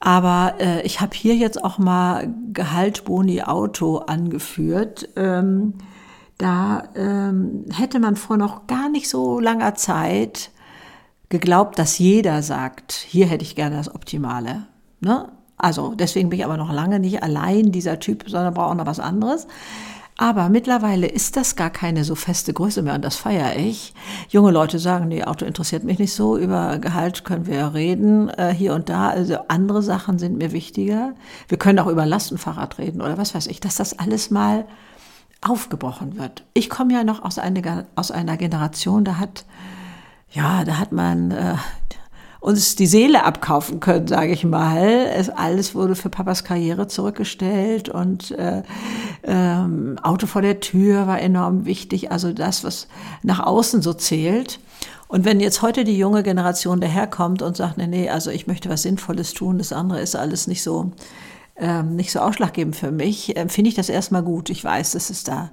Aber 0.00 0.54
äh, 0.58 0.80
ich 0.86 1.02
habe 1.02 1.14
hier 1.14 1.36
jetzt 1.36 1.62
auch 1.62 1.76
mal 1.76 2.32
Gehalt 2.54 3.04
Boni 3.04 3.42
Auto 3.42 3.98
angeführt. 3.98 5.10
Ähm, 5.16 5.74
da 6.38 6.84
ähm, 6.94 7.66
hätte 7.70 8.00
man 8.00 8.16
vor 8.16 8.38
noch 8.38 8.66
gar 8.68 8.88
nicht 8.88 9.10
so 9.10 9.38
langer 9.38 9.74
Zeit 9.74 10.50
geglaubt, 11.28 11.78
dass 11.78 11.98
jeder 11.98 12.42
sagt, 12.42 12.92
hier 12.92 13.26
hätte 13.26 13.44
ich 13.44 13.54
gerne 13.54 13.76
das 13.76 13.94
Optimale. 13.94 14.66
Ne? 15.00 15.28
Also 15.60 15.94
deswegen 15.94 16.30
bin 16.30 16.38
ich 16.38 16.44
aber 16.44 16.56
noch 16.56 16.72
lange 16.72 16.98
nicht 16.98 17.22
allein 17.22 17.72
dieser 17.72 17.98
Typ, 18.00 18.24
sondern 18.28 18.54
brauche 18.54 18.70
auch 18.70 18.74
noch 18.74 18.86
was 18.86 19.00
anderes. 19.00 19.46
Aber 20.20 20.50
mittlerweile 20.50 21.06
ist 21.06 21.38
das 21.38 21.56
gar 21.56 21.70
keine 21.70 22.04
so 22.04 22.14
feste 22.14 22.52
Größe 22.52 22.82
mehr 22.82 22.94
und 22.94 23.02
das 23.02 23.16
feiere 23.16 23.56
ich. 23.56 23.94
Junge 24.28 24.50
Leute 24.50 24.78
sagen, 24.78 25.08
nee, 25.08 25.24
Auto 25.24 25.46
interessiert 25.46 25.82
mich 25.82 25.98
nicht 25.98 26.12
so, 26.12 26.36
über 26.36 26.78
Gehalt 26.78 27.24
können 27.24 27.46
wir 27.46 27.72
reden, 27.72 28.28
äh, 28.28 28.52
hier 28.52 28.74
und 28.74 28.90
da. 28.90 29.08
Also 29.08 29.38
andere 29.48 29.82
Sachen 29.82 30.18
sind 30.18 30.36
mir 30.36 30.52
wichtiger. 30.52 31.14
Wir 31.48 31.56
können 31.56 31.78
auch 31.78 31.86
über 31.86 32.04
Lastenfahrrad 32.04 32.76
reden 32.76 33.00
oder 33.00 33.16
was 33.16 33.34
weiß 33.34 33.46
ich, 33.46 33.60
dass 33.60 33.76
das 33.76 33.98
alles 33.98 34.30
mal 34.30 34.66
aufgebrochen 35.40 36.18
wird. 36.18 36.44
Ich 36.52 36.68
komme 36.68 36.92
ja 36.92 37.02
noch 37.02 37.22
aus 37.22 37.38
einer, 37.38 37.86
aus 37.94 38.10
einer 38.10 38.36
Generation, 38.36 39.06
da 39.06 39.18
hat, 39.18 39.46
ja, 40.30 40.64
da 40.64 40.78
hat 40.78 40.92
man 40.92 41.30
äh, 41.30 41.54
uns 42.40 42.74
die 42.74 42.86
Seele 42.86 43.24
abkaufen 43.24 43.80
können, 43.80 44.08
sage 44.08 44.32
ich 44.32 44.44
mal. 44.44 45.06
Es, 45.14 45.28
alles 45.28 45.74
wurde 45.74 45.94
für 45.94 46.08
Papas 46.08 46.42
Karriere 46.42 46.88
zurückgestellt 46.88 47.90
und 47.90 48.30
äh, 48.32 48.62
ähm, 49.22 49.98
Auto 50.02 50.26
vor 50.26 50.40
der 50.40 50.60
Tür 50.60 51.06
war 51.06 51.20
enorm 51.20 51.66
wichtig. 51.66 52.10
Also 52.10 52.32
das, 52.32 52.64
was 52.64 52.88
nach 53.22 53.40
außen 53.40 53.82
so 53.82 53.92
zählt. 53.92 54.58
Und 55.06 55.24
wenn 55.24 55.40
jetzt 55.40 55.60
heute 55.60 55.84
die 55.84 55.98
junge 55.98 56.22
Generation 56.22 56.80
daherkommt 56.80 57.42
und 57.42 57.56
sagt, 57.56 57.76
nee, 57.76 57.86
nee, 57.86 58.08
also 58.08 58.30
ich 58.30 58.46
möchte 58.46 58.70
was 58.70 58.82
Sinnvolles 58.82 59.34
tun, 59.34 59.58
das 59.58 59.72
andere 59.72 60.00
ist 60.00 60.16
alles 60.16 60.46
nicht 60.46 60.62
so, 60.62 60.92
ähm, 61.56 61.96
nicht 61.96 62.12
so 62.12 62.20
ausschlaggebend 62.20 62.74
für 62.76 62.92
mich, 62.92 63.36
äh, 63.36 63.48
finde 63.48 63.68
ich 63.68 63.74
das 63.74 63.88
erstmal 63.90 64.22
gut. 64.22 64.48
Ich 64.48 64.64
weiß, 64.64 64.92
dass 64.92 65.10
es 65.10 65.24
da 65.24 65.50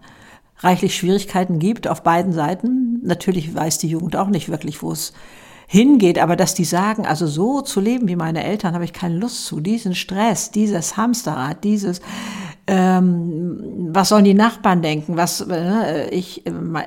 reichlich 0.60 0.96
Schwierigkeiten 0.96 1.60
gibt 1.60 1.88
auf 1.88 2.04
beiden 2.04 2.34
Seiten. 2.34 3.02
Natürlich 3.04 3.54
weiß 3.54 3.78
die 3.80 3.90
Jugend 3.90 4.16
auch 4.16 4.28
nicht 4.28 4.48
wirklich, 4.48 4.82
wo 4.82 4.92
es 4.92 5.12
hingeht, 5.68 6.18
aber 6.18 6.38
dass 6.38 6.54
die 6.54 6.64
sagen, 6.64 7.06
also 7.06 7.28
so 7.28 7.62
zu 7.62 7.82
leben 7.82 8.08
wie 8.08 8.16
meine 8.16 8.44
Eltern, 8.44 8.74
habe 8.74 8.86
ich 8.86 8.94
keine 8.94 9.18
Lust 9.18 9.46
zu. 9.46 9.60
Diesen 9.60 9.94
Stress, 9.96 10.50
dieses 10.50 10.96
Hamsterrad, 10.96 11.64
dieses, 11.66 12.02
ähm, 12.68 13.90
was 13.92 14.10
sollen 14.10 14.24
die 14.24 14.34
Nachbarn 14.34 14.82
denken? 14.82 15.18
Was, 15.18 15.42
äh, 15.42 16.10
ich, 16.10 16.44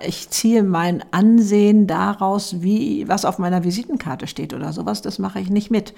ich 0.06 0.30
ziehe 0.30 0.62
mein 0.62 1.04
Ansehen 1.10 1.86
daraus, 1.86 2.62
wie, 2.62 3.06
was 3.06 3.26
auf 3.26 3.38
meiner 3.38 3.64
Visitenkarte 3.64 4.26
steht 4.26 4.54
oder 4.54 4.72
sowas, 4.72 5.02
das 5.02 5.18
mache 5.18 5.40
ich 5.40 5.50
nicht 5.50 5.70
mit. 5.70 5.94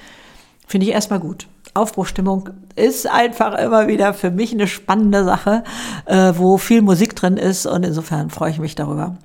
Finde 0.67 0.87
ich 0.87 0.93
erstmal 0.93 1.21
gut. 1.21 1.47
Aufbruchstimmung 1.75 2.51
ist 2.75 3.07
einfach 3.07 3.55
immer 3.59 3.89
wieder 3.89 4.13
für 4.13 4.31
mich 4.31 4.53
eine 4.53 4.67
spannende 4.67 5.25
Sache, 5.25 5.63
äh, 6.07 6.33
wo 6.37 6.59
viel 6.59 6.83
Musik 6.83 7.15
drin 7.15 7.37
ist 7.37 7.65
und 7.67 7.85
insofern 7.85 8.31
freue 8.31 8.51
ich 8.51 8.59
mich 8.59 8.75
darüber. 8.75 9.17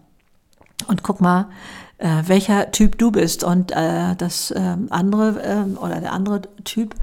Und 0.87 1.03
guck 1.03 1.21
mal, 1.21 1.49
äh, 1.97 2.23
welcher 2.25 2.71
Typ 2.71 2.97
du 2.97 3.11
bist. 3.11 3.43
Und 3.43 3.71
äh, 3.71 4.15
das 4.17 4.51
äh, 4.51 4.77
andere 4.89 5.41
äh, 5.41 5.77
oder 5.77 5.99
der 5.99 6.13
andere 6.13 6.41
Typ 6.63 6.95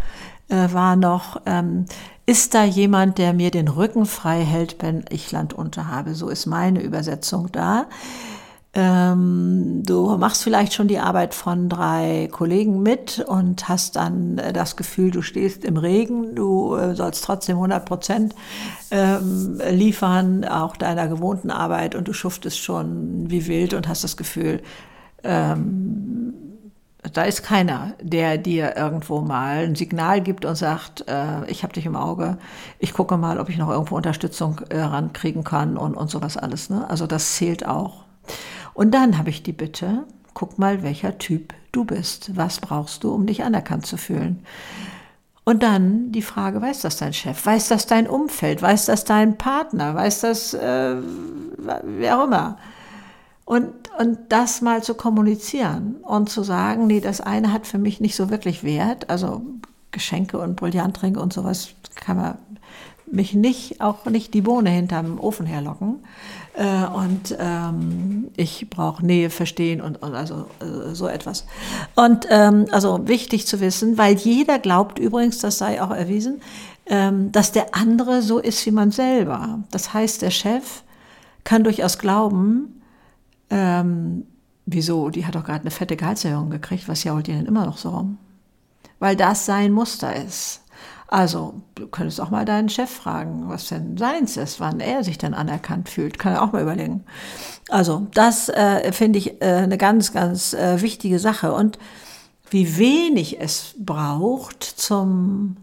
äh, 0.49 0.73
war 0.73 0.97
noch, 0.97 1.41
ähm, 1.47 1.87
ist 2.27 2.55
da 2.55 2.65
jemand, 2.65 3.19
der 3.19 3.35
mir 3.35 3.51
den 3.51 3.69
Rücken 3.69 4.07
frei 4.07 4.45
hält, 4.45 4.77
wenn 4.81 5.05
ich 5.11 5.31
Land 5.31 5.53
unter 5.53 5.89
habe? 5.89 6.15
So 6.15 6.29
ist 6.29 6.47
meine 6.47 6.81
Übersetzung 6.81 7.53
da. 7.53 7.87
Ähm, 8.77 9.83
du 9.85 10.17
machst 10.19 10.43
vielleicht 10.43 10.75
schon 10.75 10.89
die 10.89 10.99
Arbeit 10.99 11.33
von 11.33 11.69
drei 11.69 12.29
Kollegen 12.33 12.83
mit 12.83 13.25
und 13.29 13.69
hast 13.69 13.95
dann 13.95 14.39
äh, 14.39 14.53
das 14.53 14.75
Gefühl, 14.77 15.13
du 15.13 15.23
stehst 15.23 15.65
im 15.65 15.77
Regen, 15.77 16.35
du 16.35 16.75
äh, 16.75 16.97
sollst 16.97 17.25
trotzdem 17.25 17.57
100 17.57 17.85
Prozent 17.85 18.35
ähm, 18.91 19.61
liefern, 19.71 20.45
auch 20.45 20.77
deiner 20.77 21.07
gewohnten 21.07 21.53
Arbeit 21.53 21.95
und 21.95 22.09
du 22.09 22.13
schuftest 22.13 22.59
schon 22.59 23.31
wie 23.31 23.47
wild 23.47 23.75
und 23.75 23.87
hast 23.87 24.03
das 24.03 24.17
Gefühl, 24.17 24.61
ähm, 25.23 26.35
da 27.13 27.23
ist 27.23 27.45
keiner, 27.45 27.95
der 28.01 28.39
dir 28.39 28.77
irgendwo 28.77 29.21
mal 29.21 29.59
ein 29.59 29.77
Signal 29.77 30.21
gibt 30.21 30.45
und 30.45 30.57
sagt, 30.57 31.05
äh, 31.07 31.45
ich 31.47 31.63
habe 31.63 31.73
dich 31.73 31.87
im 31.87 31.95
Auge, 31.95 32.39
ich 32.81 32.93
gucke 32.93 33.17
mal, 33.19 33.39
ob 33.39 33.51
ich 33.51 33.59
noch 33.59 33.71
irgendwo 33.71 33.95
Unterstützung 33.95 34.63
äh, 34.71 34.81
rankriegen 34.81 35.45
kann 35.45 35.77
und, 35.77 35.95
und 35.95 36.11
sowas 36.11 36.37
alles. 36.37 36.71
Ne? 36.71 36.89
Also 36.91 37.07
das 37.07 37.37
zählt 37.37 37.67
auch. 37.67 38.05
Und 38.75 38.93
dann 38.93 39.17
habe 39.17 39.31
ich 39.31 39.43
die 39.43 39.53
Bitte, 39.53 40.05
guck 40.35 40.59
mal, 40.59 40.83
welcher 40.83 41.19
Typ 41.19 41.55
du 41.73 41.85
bist. 41.85 42.37
Was 42.37 42.61
brauchst 42.61 43.05
du, 43.05 43.15
um 43.15 43.27
dich 43.27 43.45
anerkannt 43.45 43.87
zu 43.87 43.97
fühlen? 43.97 44.45
Und 45.45 45.63
dann 45.63 46.11
die 46.11 46.23
Frage, 46.23 46.61
weiß 46.61 46.81
das 46.81 46.97
dein 46.97 47.13
Chef? 47.13 47.45
Weiß 47.45 47.69
das 47.69 47.87
dein 47.87 48.09
Umfeld? 48.09 48.63
Weiß 48.63 48.87
das 48.87 49.05
dein 49.05 49.37
Partner? 49.37 49.95
Weiß 49.95 50.21
das 50.21 50.55
äh, 50.55 50.97
wer 51.83 52.19
auch 52.19 52.25
immer? 52.25 52.59
Und, 53.45 53.73
und 53.99 54.19
das 54.31 54.63
mal 54.63 54.83
zu 54.83 54.95
kommunizieren 54.95 55.97
und 56.03 56.31
zu 56.31 56.43
sagen, 56.43 56.87
nee, 56.87 57.01
das 57.01 57.21
eine 57.21 57.53
hat 57.53 57.67
für 57.67 57.77
mich 57.77 58.01
nicht 58.01 58.17
so 58.17 58.31
wirklich 58.31 58.65
Wert. 58.65 59.11
Also 59.11 59.43
Geschenke 59.91 60.39
und 60.39 60.57
Brillantringe 60.57 61.21
und 61.21 61.33
sowas 61.33 61.69
kann 61.95 62.17
man 62.17 62.39
mich 63.15 63.35
nicht, 63.35 63.81
auch 63.81 64.05
nicht 64.07 64.35
die 64.35 64.43
Bohne 64.43 64.71
hinterm 64.71 65.19
Ofen 65.21 65.47
herlocken. 65.47 66.01
Äh, 66.55 66.87
und 66.87 67.37
ähm, 67.39 68.31
ich 68.37 68.69
brauche 68.71 69.05
Nähe, 69.05 69.31
Verstehen 69.31 69.81
und, 69.81 70.03
und 70.03 70.15
also 70.15 70.47
äh, 70.61 70.95
so 70.95 71.09
etwas. 71.09 71.47
Und 71.95 72.27
ähm, 72.31 72.67
also 72.71 73.09
wichtig 73.09 73.47
zu 73.47 73.61
wissen, 73.61 73.99
weil 73.99 74.15
jeder 74.17 74.59
glaubt 74.59 74.99
übrigens, 74.99 75.39
das 75.39 75.59
sei 75.59 75.83
auch 75.83 75.91
erwiesen, 75.91 76.41
ähm, 76.87 77.33
dass 77.33 77.53
der 77.53 77.75
andere 77.75 78.23
so 78.23 78.39
ist 78.39 78.65
wie 78.67 78.71
man 78.71 78.91
selber. 78.91 79.61
Das 79.71 79.95
heißt, 79.95 80.23
der 80.23 80.31
Chef 80.31 80.83
kann 81.43 81.65
durchaus 81.65 81.99
glauben, 81.99 82.83
ähm, 83.51 84.27
wieso, 84.67 85.11
die 85.11 85.27
hat 85.27 85.35
doch 85.35 85.45
gerade 85.45 85.63
eine 85.63 85.71
fette 85.71 85.97
Gehaltserhöhung 85.97 86.51
gekriegt, 86.51 86.89
was 86.89 87.05
jault 87.05 87.29
ihr 87.29 87.35
denn 87.35 87.47
immer 87.47 87.67
noch 87.67 87.79
so 87.79 87.91
rum? 87.91 88.19
Weil 88.99 89.17
das 89.17 89.45
sein 89.45 89.73
Muster 89.73 90.15
ist. 90.15 90.64
Also, 91.15 91.63
du 91.77 91.87
könntest 91.87 92.21
auch 92.21 92.31
mal 92.31 92.45
deinen 92.45 92.69
Chef 92.69 92.91
fragen, 92.91 93.45
was 93.49 93.69
denn 93.69 93.97
seins 93.97 94.37
ist, 94.37 94.59
wann 94.59 94.81
er 94.81 95.05
sich 95.05 95.17
denn 95.17 95.33
anerkannt 95.33 95.89
fühlt. 95.89 96.19
Kann 96.19 96.33
er 96.33 96.43
auch 96.43 96.51
mal 96.51 96.63
überlegen. 96.63 97.05
Also, 97.69 98.09
das 98.15 98.49
äh, 98.49 98.91
finde 98.91 99.21
ich 99.21 99.41
äh, 99.41 99.45
eine 99.45 99.79
ganz, 99.79 100.13
ganz 100.13 100.55
äh, 100.55 100.83
wichtige 100.83 101.21
Sache. 101.21 101.53
Und 101.53 101.79
wie 102.51 102.79
wenig 102.79 103.41
es 103.41 103.77
braucht 103.79 104.65
zum 104.65 105.57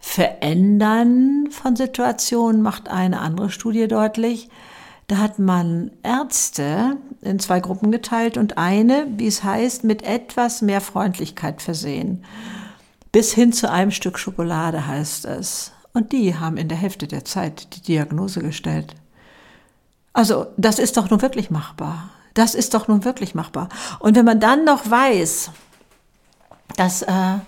Verändern 0.00 1.48
von 1.50 1.74
Situationen, 1.74 2.60
macht 2.60 2.90
eine 2.90 3.20
andere 3.20 3.48
Studie 3.48 3.88
deutlich. 3.88 4.50
Da 5.06 5.16
hat 5.16 5.38
man 5.38 5.92
Ärzte 6.02 6.98
in 7.22 7.38
zwei 7.38 7.60
Gruppen 7.60 7.90
geteilt 7.90 8.36
und 8.36 8.58
eine, 8.58 9.06
wie 9.16 9.28
es 9.28 9.42
heißt, 9.42 9.82
mit 9.82 10.02
etwas 10.02 10.60
mehr 10.60 10.82
Freundlichkeit 10.82 11.62
versehen. 11.62 12.22
Bis 13.16 13.32
hin 13.32 13.54
zu 13.54 13.70
einem 13.70 13.92
Stück 13.92 14.18
Schokolade 14.18 14.86
heißt 14.86 15.24
es. 15.24 15.72
Und 15.94 16.12
die 16.12 16.34
haben 16.34 16.58
in 16.58 16.68
der 16.68 16.76
Hälfte 16.76 17.06
der 17.06 17.24
Zeit 17.24 17.74
die 17.74 17.80
Diagnose 17.80 18.40
gestellt. 18.40 18.94
Also, 20.12 20.48
das 20.58 20.78
ist 20.78 20.98
doch 20.98 21.08
nun 21.08 21.22
wirklich 21.22 21.48
machbar. 21.48 22.10
Das 22.34 22.54
ist 22.54 22.74
doch 22.74 22.88
nun 22.88 23.06
wirklich 23.06 23.34
machbar. 23.34 23.70
Und 24.00 24.16
wenn 24.16 24.26
man 24.26 24.38
dann 24.38 24.66
noch 24.66 24.90
weiß, 24.90 25.50
dass, 26.76 27.00
äh, 27.00 27.38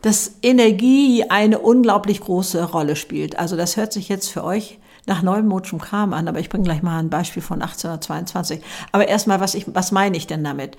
dass 0.00 0.36
Energie 0.40 1.24
eine 1.28 1.58
unglaublich 1.58 2.22
große 2.22 2.64
Rolle 2.64 2.96
spielt. 2.96 3.38
Also 3.38 3.54
das 3.54 3.76
hört 3.76 3.92
sich 3.92 4.08
jetzt 4.08 4.30
für 4.30 4.42
euch 4.42 4.78
nach 5.04 5.20
neumodischem 5.20 5.78
Kram 5.78 6.14
an, 6.14 6.26
aber 6.26 6.40
ich 6.40 6.48
bringe 6.48 6.64
gleich 6.64 6.82
mal 6.82 6.98
ein 6.98 7.10
Beispiel 7.10 7.42
von 7.42 7.60
1822. 7.60 8.62
Aber 8.92 9.08
erstmal, 9.08 9.40
was, 9.40 9.58
was 9.74 9.92
meine 9.92 10.16
ich 10.16 10.26
denn 10.26 10.42
damit? 10.42 10.78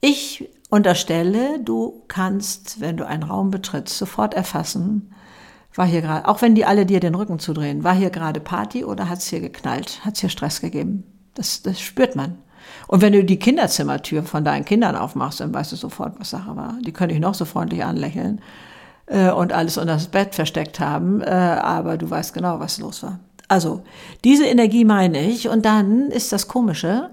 Ich 0.00 0.48
unterstelle, 0.72 1.60
du 1.60 2.02
kannst, 2.08 2.80
wenn 2.80 2.96
du 2.96 3.06
einen 3.06 3.24
Raum 3.24 3.50
betrittst, 3.50 3.98
sofort 3.98 4.32
erfassen, 4.32 5.12
war 5.74 5.86
hier 5.86 6.00
gerade, 6.00 6.26
auch 6.26 6.40
wenn 6.40 6.54
die 6.54 6.64
alle 6.64 6.86
dir 6.86 6.98
den 6.98 7.14
Rücken 7.14 7.38
zudrehen, 7.38 7.84
war 7.84 7.94
hier 7.94 8.08
gerade 8.08 8.40
Party 8.40 8.82
oder 8.82 9.10
hat 9.10 9.18
es 9.18 9.26
hier 9.26 9.40
geknallt, 9.40 10.00
hat 10.02 10.14
es 10.14 10.20
hier 10.20 10.30
Stress 10.30 10.62
gegeben? 10.62 11.04
Das, 11.34 11.60
das 11.62 11.78
spürt 11.78 12.16
man. 12.16 12.38
Und 12.86 13.02
wenn 13.02 13.12
du 13.12 13.22
die 13.22 13.38
Kinderzimmertür 13.38 14.22
von 14.22 14.44
deinen 14.44 14.64
Kindern 14.64 14.96
aufmachst, 14.96 15.40
dann 15.40 15.52
weißt 15.52 15.72
du 15.72 15.76
sofort, 15.76 16.18
was 16.18 16.30
Sache 16.30 16.56
war. 16.56 16.78
Die 16.80 16.92
können 16.92 17.10
dich 17.10 17.20
noch 17.20 17.34
so 17.34 17.44
freundlich 17.44 17.84
anlächeln 17.84 18.40
äh, 19.06 19.30
und 19.30 19.52
alles 19.52 19.76
unter 19.76 19.92
das 19.92 20.06
Bett 20.06 20.34
versteckt 20.34 20.80
haben, 20.80 21.20
äh, 21.20 21.26
aber 21.26 21.98
du 21.98 22.08
weißt 22.08 22.32
genau, 22.32 22.60
was 22.60 22.78
los 22.78 23.02
war. 23.02 23.20
Also, 23.46 23.82
diese 24.24 24.46
Energie 24.46 24.86
meine 24.86 25.20
ich. 25.20 25.50
Und 25.50 25.66
dann 25.66 26.10
ist 26.10 26.32
das 26.32 26.48
Komische, 26.48 27.10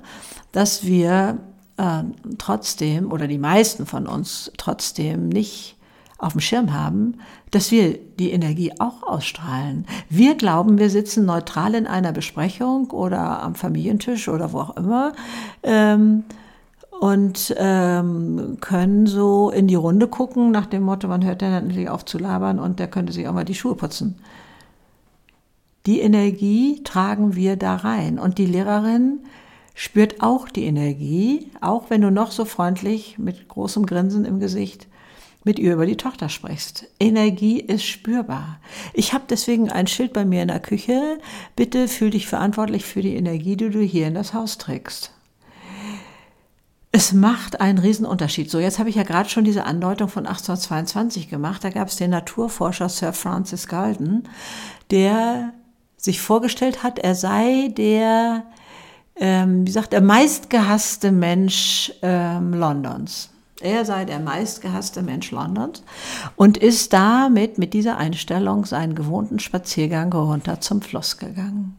dass 0.53 0.85
wir 0.85 1.39
äh, 1.79 2.03
trotzdem 2.37 3.11
oder 3.11 3.27
die 3.27 3.37
meisten 3.37 3.85
von 3.85 4.05
uns 4.05 4.51
trotzdem 4.57 5.29
nicht 5.29 5.77
auf 6.17 6.33
dem 6.33 6.41
Schirm 6.41 6.73
haben, 6.73 7.15
dass 7.51 7.71
wir 7.71 7.97
die 7.97 8.31
Energie 8.31 8.73
auch 8.79 9.03
ausstrahlen. 9.03 9.85
Wir 10.09 10.35
glauben, 10.35 10.77
wir 10.77 10.89
sitzen 10.89 11.25
neutral 11.25 11.75
in 11.75 11.87
einer 11.87 12.11
Besprechung 12.11 12.91
oder 12.91 13.41
am 13.41 13.55
Familientisch 13.55 14.27
oder 14.27 14.51
wo 14.51 14.59
auch 14.59 14.75
immer 14.75 15.13
ähm, 15.63 16.25
und 16.99 17.55
ähm, 17.57 18.57
können 18.59 19.07
so 19.07 19.49
in 19.49 19.67
die 19.67 19.75
Runde 19.75 20.09
gucken 20.09 20.51
nach 20.51 20.65
dem 20.65 20.83
Motto, 20.83 21.07
man 21.07 21.23
hört 21.23 21.41
dann 21.41 21.53
endlich 21.53 21.89
auf 21.89 22.03
zu 22.03 22.17
labern 22.17 22.59
und 22.59 22.79
der 22.79 22.89
könnte 22.89 23.13
sich 23.13 23.25
auch 23.29 23.33
mal 23.33 23.45
die 23.45 23.55
Schuhe 23.55 23.75
putzen. 23.75 24.19
Die 25.85 26.01
Energie 26.01 26.83
tragen 26.83 27.35
wir 27.35 27.55
da 27.55 27.77
rein 27.77 28.19
und 28.19 28.37
die 28.37 28.45
Lehrerin 28.45 29.19
spürt 29.79 30.21
auch 30.21 30.49
die 30.49 30.65
Energie, 30.65 31.51
auch 31.61 31.89
wenn 31.89 32.01
du 32.01 32.11
noch 32.11 32.31
so 32.31 32.43
freundlich 32.43 33.17
mit 33.17 33.47
großem 33.47 33.85
Grinsen 33.85 34.25
im 34.25 34.41
Gesicht 34.41 34.87
mit 35.45 35.57
ihr 35.57 35.71
über 35.71 35.85
die 35.85 35.95
Tochter 35.95 36.27
sprichst. 36.27 36.85
Energie 36.99 37.61
ist 37.61 37.85
spürbar. 37.85 38.59
Ich 38.93 39.13
habe 39.13 39.23
deswegen 39.29 39.71
ein 39.71 39.87
Schild 39.87 40.11
bei 40.11 40.25
mir 40.25 40.41
in 40.41 40.49
der 40.49 40.59
Küche. 40.59 41.19
Bitte 41.55 41.87
fühl 41.87 42.09
dich 42.09 42.27
verantwortlich 42.27 42.83
für 42.83 43.01
die 43.01 43.15
Energie, 43.15 43.55
die 43.55 43.69
du 43.69 43.79
hier 43.79 44.07
in 44.07 44.15
das 44.15 44.33
Haus 44.33 44.57
trägst. 44.57 45.13
Es 46.91 47.13
macht 47.13 47.61
einen 47.61 47.77
Riesenunterschied. 47.77 48.51
So, 48.51 48.59
jetzt 48.59 48.79
habe 48.79 48.89
ich 48.89 48.95
ja 48.95 49.03
gerade 49.03 49.29
schon 49.29 49.45
diese 49.45 49.63
Andeutung 49.63 50.09
von 50.09 50.25
1822 50.25 51.29
gemacht. 51.29 51.63
Da 51.63 51.69
gab 51.69 51.87
es 51.87 51.95
den 51.95 52.09
Naturforscher 52.09 52.89
Sir 52.89 53.13
Francis 53.13 53.69
Galton, 53.69 54.23
der 54.91 55.53
sich 55.95 56.19
vorgestellt 56.19 56.83
hat, 56.83 56.99
er 56.99 57.15
sei 57.15 57.73
der 57.77 58.43
ähm, 59.19 59.67
wie 59.67 59.71
sagt, 59.71 59.93
der 59.93 60.01
meistgehasste 60.01 61.11
Mensch 61.11 61.91
ähm, 62.01 62.53
Londons. 62.53 63.29
Er 63.61 63.83
sei 63.83 64.05
der 64.05 64.19
meistgehasste 64.19 65.01
Mensch 65.01 65.31
Londons 65.31 65.83
und 66.37 66.57
ist 66.57 66.93
damit 66.93 67.57
mit 67.57 67.73
dieser 67.73 67.97
Einstellung 67.97 68.65
seinen 68.65 68.95
gewohnten 68.95 69.39
Spaziergang 69.39 70.13
runter 70.13 70.61
zum 70.61 70.81
Fluss 70.81 71.17
gegangen. 71.17 71.75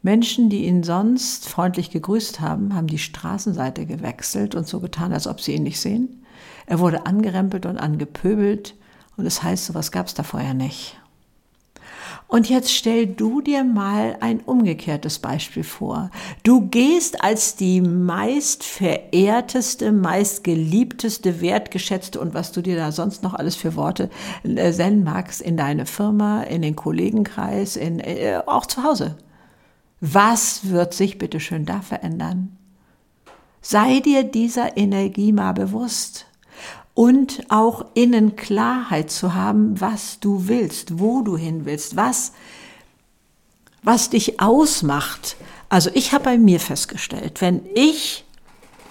Menschen, 0.00 0.48
die 0.48 0.66
ihn 0.66 0.82
sonst 0.84 1.48
freundlich 1.48 1.90
gegrüßt 1.90 2.40
haben, 2.40 2.74
haben 2.74 2.86
die 2.86 2.98
Straßenseite 2.98 3.86
gewechselt 3.86 4.54
und 4.54 4.66
so 4.66 4.80
getan, 4.80 5.12
als 5.12 5.26
ob 5.26 5.40
sie 5.40 5.54
ihn 5.54 5.62
nicht 5.64 5.80
sehen. 5.80 6.24
Er 6.66 6.78
wurde 6.78 7.06
angerempelt 7.06 7.66
und 7.66 7.78
angepöbelt 7.78 8.74
und 9.16 9.26
es 9.26 9.42
heißt, 9.42 9.66
sowas 9.66 9.90
gab 9.92 10.06
es 10.06 10.14
da 10.14 10.22
vorher 10.22 10.54
nicht. 10.54 10.98
Und 12.32 12.48
jetzt 12.48 12.72
stell 12.72 13.08
du 13.08 13.42
dir 13.42 13.62
mal 13.62 14.16
ein 14.20 14.40
umgekehrtes 14.40 15.18
Beispiel 15.18 15.64
vor. 15.64 16.10
Du 16.44 16.62
gehst 16.62 17.22
als 17.22 17.56
die 17.56 17.82
meist 17.82 18.64
verehrteste, 18.64 19.92
meist 19.92 20.42
geliebteste, 20.42 21.42
wertgeschätzte 21.42 22.18
und 22.18 22.32
was 22.32 22.50
du 22.50 22.62
dir 22.62 22.74
da 22.74 22.90
sonst 22.90 23.22
noch 23.22 23.34
alles 23.34 23.54
für 23.54 23.76
Worte 23.76 24.08
äh, 24.44 24.72
senden 24.72 25.04
magst 25.04 25.42
in 25.42 25.58
deine 25.58 25.84
Firma, 25.84 26.44
in 26.44 26.62
den 26.62 26.74
Kollegenkreis, 26.74 27.76
in, 27.76 28.00
äh, 28.00 28.40
auch 28.46 28.64
zu 28.64 28.82
Hause. 28.82 29.18
Was 30.00 30.70
wird 30.70 30.94
sich 30.94 31.18
bitte 31.18 31.38
schön 31.38 31.66
da 31.66 31.82
verändern? 31.82 32.56
Sei 33.60 34.00
dir 34.00 34.24
dieser 34.24 34.78
Energie 34.78 35.32
mal 35.32 35.52
bewusst 35.52 36.31
und 36.94 37.44
auch 37.48 37.86
innen 37.94 38.36
Klarheit 38.36 39.10
zu 39.10 39.34
haben, 39.34 39.80
was 39.80 40.20
du 40.20 40.48
willst, 40.48 40.98
wo 40.98 41.22
du 41.22 41.36
hin 41.36 41.64
willst, 41.64 41.96
was, 41.96 42.32
was 43.82 44.10
dich 44.10 44.40
ausmacht. 44.40 45.36
Also 45.68 45.90
ich 45.94 46.12
habe 46.12 46.24
bei 46.24 46.38
mir 46.38 46.60
festgestellt, 46.60 47.40
wenn 47.40 47.62
ich 47.74 48.24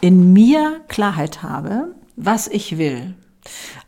in 0.02 0.34
mir 0.34 0.82
Klarheit 0.88 1.44
habe, 1.44 1.94
was 2.16 2.48
ich 2.48 2.78
will, 2.78 3.14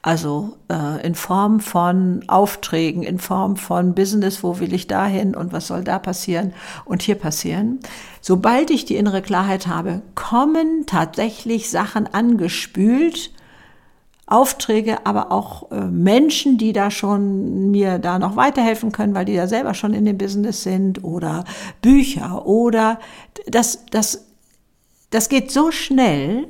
also 0.01 0.57
äh, 0.69 1.05
in 1.05 1.15
Form 1.15 1.59
von 1.59 2.23
Aufträgen, 2.27 3.03
in 3.03 3.19
Form 3.19 3.55
von 3.55 3.95
Business, 3.95 4.43
wo 4.43 4.59
will 4.59 4.73
ich 4.73 4.87
dahin 4.87 5.35
und 5.35 5.53
was 5.53 5.67
soll 5.67 5.83
da 5.83 5.97
passieren 5.97 6.53
und 6.85 7.01
hier 7.01 7.15
passieren. 7.15 7.79
Sobald 8.21 8.69
ich 8.69 8.85
die 8.85 8.95
innere 8.95 9.21
Klarheit 9.21 9.67
habe, 9.67 10.01
kommen 10.13 10.85
tatsächlich 10.85 11.69
Sachen 11.69 12.13
angespült, 12.13 13.31
Aufträge, 14.33 15.05
aber 15.05 15.31
auch 15.31 15.71
äh, 15.71 15.81
Menschen, 15.81 16.57
die 16.57 16.73
da 16.73 16.89
schon 16.89 17.69
mir 17.69 17.99
da 17.99 18.17
noch 18.17 18.35
weiterhelfen 18.35 18.91
können, 18.91 19.13
weil 19.13 19.25
die 19.25 19.35
da 19.35 19.47
selber 19.47 19.75
schon 19.75 19.93
in 19.93 20.05
dem 20.05 20.17
Business 20.17 20.63
sind 20.63 21.03
oder 21.03 21.45
Bücher 21.83 22.47
oder 22.47 22.99
das, 23.45 23.85
das, 23.91 24.25
das 25.11 25.29
geht 25.29 25.51
so 25.51 25.69
schnell. 25.69 26.47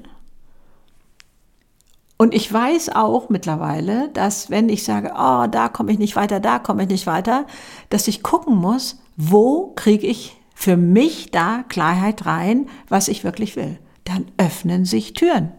Und 2.15 2.34
ich 2.34 2.52
weiß 2.52 2.96
auch 2.96 3.28
mittlerweile, 3.28 4.08
dass 4.13 4.50
wenn 4.50 4.69
ich 4.69 4.86
sage, 4.86 5.12
oh, 5.17 5.48
da 5.48 5.67
komme 5.67 5.91
ich 5.91 6.00
nicht 6.00 6.15
weiter, 6.15 6.39
da 6.39 6.60
komme 6.60 6.84
ich 6.84 6.89
nicht 6.89 7.06
weiter, 7.06 7.46
dass 7.89 8.08
ich 8.08 8.24
gucken 8.24 8.56
muss, 8.56 8.98
wo 9.17 9.74
kriege 9.76 10.08
ich 10.08 10.38
für 10.56 10.78
mich 10.78 11.32
da 11.32 11.65
Klarheit 11.67 12.26
rein, 12.26 12.69
was 12.88 13.10
ich 13.10 13.26
wirklich 13.26 13.58
will. 13.58 13.78
Dann 14.06 14.26
öffnen 14.38 14.86
sich 14.86 15.12
Türen 15.13 15.52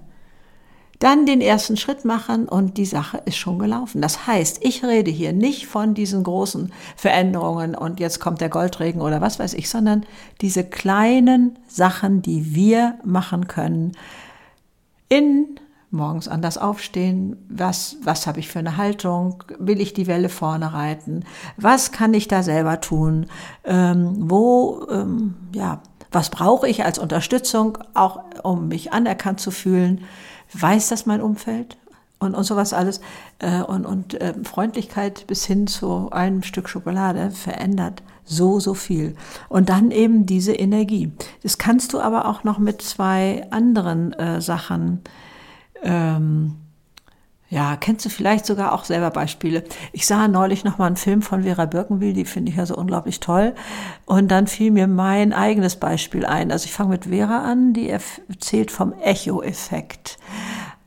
dann 1.04 1.26
den 1.26 1.42
ersten 1.42 1.76
Schritt 1.76 2.06
machen 2.06 2.48
und 2.48 2.78
die 2.78 2.86
Sache 2.86 3.20
ist 3.26 3.36
schon 3.36 3.58
gelaufen. 3.58 4.00
Das 4.00 4.26
heißt, 4.26 4.64
ich 4.64 4.82
rede 4.82 5.10
hier 5.10 5.34
nicht 5.34 5.66
von 5.66 5.92
diesen 5.92 6.22
großen 6.22 6.72
Veränderungen 6.96 7.74
und 7.74 8.00
jetzt 8.00 8.20
kommt 8.20 8.40
der 8.40 8.48
Goldregen 8.48 9.02
oder 9.02 9.20
was 9.20 9.38
weiß 9.38 9.52
ich, 9.52 9.68
sondern 9.68 10.06
diese 10.40 10.64
kleinen 10.64 11.58
Sachen, 11.68 12.22
die 12.22 12.54
wir 12.54 12.98
machen 13.04 13.48
können. 13.48 13.92
In 15.10 15.60
morgens 15.90 16.26
anders 16.26 16.56
aufstehen, 16.56 17.36
was, 17.50 17.98
was 18.02 18.26
habe 18.26 18.40
ich 18.40 18.48
für 18.48 18.58
eine 18.58 18.78
Haltung, 18.78 19.44
will 19.58 19.82
ich 19.82 19.92
die 19.92 20.06
Welle 20.06 20.30
vorne 20.30 20.72
reiten, 20.72 21.24
was 21.58 21.92
kann 21.92 22.14
ich 22.14 22.28
da 22.28 22.42
selber 22.42 22.80
tun, 22.80 23.26
ähm, 23.64 24.14
wo, 24.18 24.86
ähm, 24.90 25.34
ja, 25.54 25.82
was 26.14 26.30
brauche 26.30 26.68
ich 26.68 26.84
als 26.84 26.98
Unterstützung, 26.98 27.78
auch 27.94 28.20
um 28.42 28.68
mich 28.68 28.92
anerkannt 28.92 29.40
zu 29.40 29.50
fühlen, 29.50 30.04
weiß 30.52 30.88
das 30.88 31.06
mein 31.06 31.20
Umfeld 31.20 31.76
und, 32.18 32.34
und 32.34 32.44
sowas 32.44 32.72
alles. 32.72 33.00
Äh, 33.38 33.62
und 33.62 33.84
und 33.84 34.14
äh, 34.14 34.34
Freundlichkeit 34.44 35.26
bis 35.26 35.44
hin 35.44 35.66
zu 35.66 36.10
einem 36.10 36.42
Stück 36.42 36.68
Schokolade 36.68 37.30
verändert 37.30 38.02
so, 38.24 38.58
so 38.58 38.74
viel. 38.74 39.16
Und 39.48 39.68
dann 39.68 39.90
eben 39.90 40.26
diese 40.26 40.52
Energie. 40.52 41.12
Das 41.42 41.58
kannst 41.58 41.92
du 41.92 42.00
aber 42.00 42.26
auch 42.26 42.44
noch 42.44 42.58
mit 42.58 42.80
zwei 42.80 43.46
anderen 43.50 44.12
äh, 44.14 44.40
Sachen. 44.40 45.02
Ähm, 45.82 46.56
ja, 47.54 47.76
kennst 47.76 48.04
du 48.04 48.08
vielleicht 48.08 48.46
sogar 48.46 48.72
auch 48.72 48.82
selber 48.82 49.10
Beispiele. 49.10 49.62
Ich 49.92 50.08
sah 50.08 50.26
neulich 50.26 50.64
noch 50.64 50.78
mal 50.78 50.88
einen 50.88 50.96
Film 50.96 51.22
von 51.22 51.44
Vera 51.44 51.66
Birkenwil, 51.66 52.12
die 52.12 52.24
finde 52.24 52.50
ich 52.50 52.58
ja 52.58 52.66
so 52.66 52.76
unglaublich 52.76 53.20
toll. 53.20 53.54
Und 54.06 54.32
dann 54.32 54.48
fiel 54.48 54.72
mir 54.72 54.88
mein 54.88 55.32
eigenes 55.32 55.76
Beispiel 55.76 56.26
ein. 56.26 56.50
Also 56.50 56.64
ich 56.64 56.72
fange 56.72 56.90
mit 56.90 57.04
Vera 57.04 57.44
an, 57.44 57.72
die 57.72 57.88
erzählt 57.88 58.72
vom 58.72 58.92
Echo-Effekt. 58.94 60.18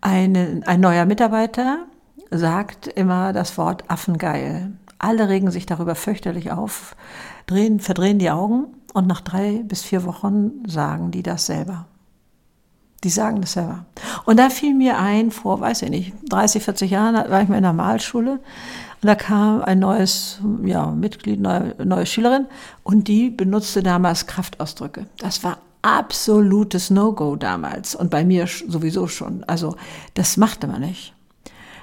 Ein, 0.02 0.64
ein 0.66 0.82
neuer 0.82 1.06
Mitarbeiter 1.06 1.86
sagt 2.32 2.88
immer 2.88 3.32
das 3.32 3.58
Wort 3.58 3.90
Affengeil. 3.90 4.74
Alle 5.00 5.30
regen 5.30 5.52
sich 5.52 5.68
darüber 5.68 5.96
fürchterlich 5.96 6.52
auf, 6.52 6.98
drehen, 7.46 7.80
verdrehen 7.80 8.20
die 8.20 8.30
Augen 8.30 8.66
und 8.94 9.08
nach 9.08 9.22
drei 9.22 9.64
bis 9.64 9.84
vier 9.84 10.04
Wochen 10.04 10.68
sagen 10.68 11.12
die 11.12 11.24
das 11.24 11.46
selber. 11.46 11.86
Die 13.08 13.12
sagen 13.12 13.40
das 13.40 13.54
selber. 13.54 13.86
Und 14.26 14.38
da 14.38 14.50
fiel 14.50 14.74
mir 14.74 15.00
ein, 15.00 15.32
vor, 15.32 15.62
weiß 15.62 15.84
ich 15.84 15.90
nicht, 15.90 16.14
30, 16.28 16.62
40 16.62 16.92
Jahren 16.92 17.16
war 17.16 17.42
ich 17.42 17.48
mal 17.48 17.56
in 17.56 17.64
der 17.64 17.72
Malschule 17.72 18.32
und 18.32 19.08
da 19.08 19.16
kam 19.16 19.62
ein 19.62 19.80
neues 19.80 20.42
ja, 20.66 20.88
Mitglied, 20.88 21.40
neue, 21.40 21.74
neue 21.86 22.06
Schülerin 22.06 22.48
und 22.84 23.08
die 23.08 23.30
benutzte 23.30 23.82
damals 23.82 24.28
Kraftausdrücke. 24.28 25.06
Das 25.20 25.42
war 25.46 25.60
absolutes 25.82 26.90
No-Go 26.90 27.38
damals 27.38 27.96
und 27.96 28.12
bei 28.12 28.26
mir 28.26 28.46
sowieso 28.46 29.08
schon. 29.08 29.46
Also 29.46 29.78
das 30.14 30.36
machte 30.36 30.68
man 30.68 30.82
nicht. 30.82 31.14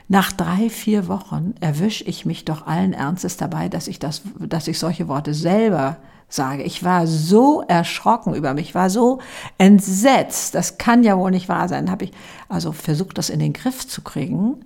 Nach 0.09 0.31
drei, 0.31 0.69
vier 0.69 1.09
Wochen 1.09 1.55
erwische 1.61 2.05
ich 2.05 2.27
mich 2.27 2.45
doch 2.45 2.67
allen 2.67 2.93
Ernstes 2.93 3.39
dabei, 3.39 3.71
dass 3.71 3.89
ich 3.89 3.99
das, 3.99 4.21
dass 4.39 4.69
ich 4.69 4.79
solche 4.79 5.09
Worte 5.09 5.33
selber 5.33 5.97
sage. 6.29 6.63
Ich 6.63 6.85
war 6.85 7.07
so 7.07 7.63
erschrocken 7.63 8.35
über 8.35 8.55
mich, 8.55 8.75
war 8.75 8.91
so 8.91 9.21
entsetzt. 9.59 10.55
Das 10.55 10.79
kann 10.79 11.03
ja 11.03 11.19
wohl 11.19 11.31
nicht 11.31 11.49
wahr 11.49 11.69
sein. 11.69 11.91
Habe 11.91 12.07
ich 12.07 12.13
also 12.49 12.73
versucht, 12.73 13.19
das 13.19 13.31
in 13.31 13.39
den 13.39 13.53
Griff 13.53 13.87
zu 13.87 14.03
kriegen. 14.03 14.65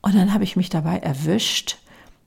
Und 0.00 0.14
dann 0.14 0.32
habe 0.32 0.44
ich 0.44 0.56
mich 0.56 0.70
dabei 0.70 0.98
erwischt, 0.98 1.78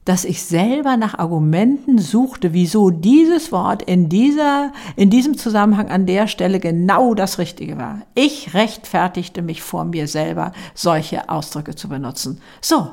dass 0.06 0.26
ich 0.26 0.44
selber 0.44 0.98
nach 0.98 1.20
Argumenten 1.20 2.00
suchte, 2.00 2.54
wieso 2.54 2.90
dieses 2.90 3.52
Wort 3.52 3.84
in 3.84 4.10
dieser, 4.10 4.74
in 4.96 5.10
diesem 5.10 5.38
Zusammenhang 5.38 5.90
an 5.90 6.08
der 6.08 6.28
Stelle 6.28 6.60
genau 6.60 7.14
das 7.14 7.38
Richtige 7.38 7.78
war. 7.78 8.02
Ich 8.16 8.54
rechtfertigte 8.54 9.42
mich 9.42 9.62
vor 9.62 9.86
mir 9.86 10.08
selber, 10.08 10.54
solche 10.74 11.30
Ausdrücke 11.30 11.76
zu 11.76 11.88
benutzen. 11.88 12.42
So. 12.62 12.90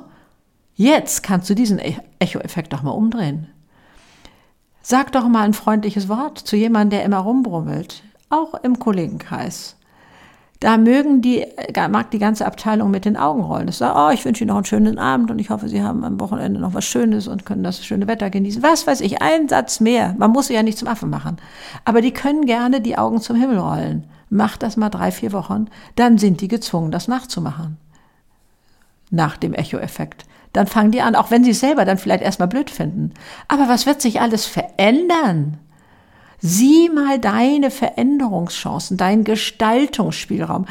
Jetzt 0.75 1.25
kannst 1.25 1.51
du 1.51 1.55
diesen 1.55 1.81
Echo-Effekt 2.21 2.73
doch 2.73 2.83
mal 2.83 2.93
umdrehen. 2.93 3.49
Sag 4.91 5.13
doch 5.13 5.29
mal 5.29 5.43
ein 5.43 5.53
freundliches 5.53 6.09
Wort 6.09 6.39
zu 6.39 6.57
jemandem, 6.57 7.01
der 7.01 7.05
immer 7.05 7.19
rumbrummelt, 7.19 8.03
auch 8.31 8.55
im 8.55 8.79
Kollegenkreis. 8.79 9.77
Da 10.61 10.79
mögen 10.79 11.21
die, 11.21 11.45
mag 11.91 12.11
die 12.11 12.19
ganze 12.19 12.47
Abteilung 12.47 12.91
mit 12.91 13.05
den 13.05 13.19
Augen 13.19 13.43
rollen. 13.43 13.69
Es 13.69 13.77
sagt, 13.77 13.95
oh, 13.99 14.09
ich 14.09 14.25
wünsche 14.25 14.45
Ihnen 14.45 14.49
noch 14.49 14.57
einen 14.57 14.65
schönen 14.65 14.99
Abend 14.99 15.31
und 15.31 15.41
ich 15.41 15.51
hoffe, 15.51 15.69
Sie 15.69 15.83
haben 15.83 16.05
am 16.05 16.19
Wochenende 16.21 16.59
noch 16.59 16.73
was 16.73 16.87
Schönes 16.87 17.29
und 17.29 17.45
können 17.45 17.63
das 17.63 17.85
schöne 17.85 18.07
Wetter 18.07 18.31
genießen. 18.31 18.63
Was 18.63 18.87
weiß 18.87 19.03
ich, 19.03 19.21
ein 19.21 19.47
Satz 19.47 19.81
mehr. 19.81 20.15
Man 20.17 20.31
muss 20.31 20.47
sie 20.47 20.55
ja 20.55 20.63
nicht 20.63 20.79
zum 20.79 20.89
Affen 20.89 21.11
machen. 21.11 21.37
Aber 21.85 22.01
die 22.01 22.13
können 22.13 22.47
gerne 22.47 22.81
die 22.81 22.97
Augen 22.97 23.21
zum 23.21 23.37
Himmel 23.37 23.59
rollen. 23.59 24.05
Macht 24.31 24.63
das 24.63 24.79
mal 24.79 24.89
drei, 24.89 25.11
vier 25.11 25.35
Wochen, 25.35 25.67
dann 25.97 26.17
sind 26.17 26.41
die 26.41 26.49
gezwungen, 26.49 26.93
das 26.93 27.09
nachzumachen. 27.09 27.77
Nach 29.11 29.37
dem 29.37 29.53
Echo-Effekt. 29.53 30.25
Dann 30.59 30.67
fangen 30.67 30.91
die 30.91 31.03
an, 31.03 31.15
auch 31.15 31.31
wenn 31.31 31.45
sie 31.45 31.53
es 31.53 31.61
selber 31.61 31.85
dann 31.85 31.99
vielleicht 31.99 32.25
erstmal 32.25 32.49
blöd 32.49 32.69
finden. 32.69 33.15
Aber 33.47 33.69
was 33.69 33.87
wird 33.87 34.03
sich 34.03 34.21
alles 34.21 34.45
verändern? 34.45 35.59
Sieh 36.41 36.89
mal 36.89 37.21
deine 37.21 37.71
Veränderungschancen, 37.71 38.97
deinen 38.97 39.23
Gestaltungsspielraum. 39.23 40.67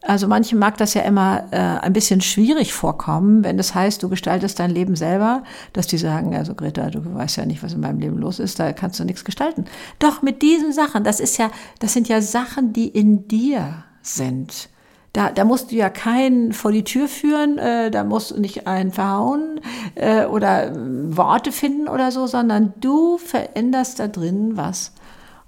Also 0.00 0.28
manchen 0.28 0.60
mag 0.60 0.76
das 0.76 0.94
ja 0.94 1.02
immer 1.02 1.48
äh, 1.50 1.56
ein 1.56 1.92
bisschen 1.92 2.20
schwierig 2.20 2.72
vorkommen, 2.72 3.42
wenn 3.42 3.56
das 3.56 3.74
heißt, 3.74 4.00
du 4.00 4.08
gestaltest 4.08 4.60
dein 4.60 4.70
Leben 4.70 4.94
selber, 4.94 5.42
dass 5.72 5.88
die 5.88 5.98
sagen, 5.98 6.36
also 6.36 6.54
Greta, 6.54 6.88
du 6.90 7.00
weißt 7.12 7.38
ja 7.38 7.46
nicht, 7.46 7.64
was 7.64 7.72
in 7.72 7.80
meinem 7.80 7.98
Leben 7.98 8.18
los 8.18 8.38
ist, 8.38 8.60
da 8.60 8.72
kannst 8.72 9.00
du 9.00 9.04
nichts 9.04 9.24
gestalten. 9.24 9.64
Doch 9.98 10.22
mit 10.22 10.40
diesen 10.40 10.72
Sachen, 10.72 11.02
das 11.02 11.18
ist 11.18 11.36
ja, 11.36 11.50
das 11.80 11.94
sind 11.94 12.06
ja 12.06 12.22
Sachen, 12.22 12.72
die 12.72 12.86
in 12.86 13.26
dir 13.26 13.82
sind. 14.02 14.68
Da, 15.16 15.30
da 15.30 15.46
musst 15.46 15.72
du 15.72 15.76
ja 15.76 15.88
keinen 15.88 16.52
vor 16.52 16.72
die 16.72 16.84
Tür 16.84 17.08
führen, 17.08 17.56
äh, 17.56 17.90
da 17.90 18.04
musst 18.04 18.32
du 18.32 18.38
nicht 18.38 18.66
einen 18.66 18.92
verhauen 18.92 19.62
äh, 19.94 20.26
oder 20.26 20.66
äh, 20.66 20.72
Worte 20.76 21.52
finden 21.52 21.88
oder 21.88 22.12
so, 22.12 22.26
sondern 22.26 22.74
du 22.82 23.16
veränderst 23.16 23.98
da 23.98 24.08
drin 24.08 24.58
was. 24.58 24.92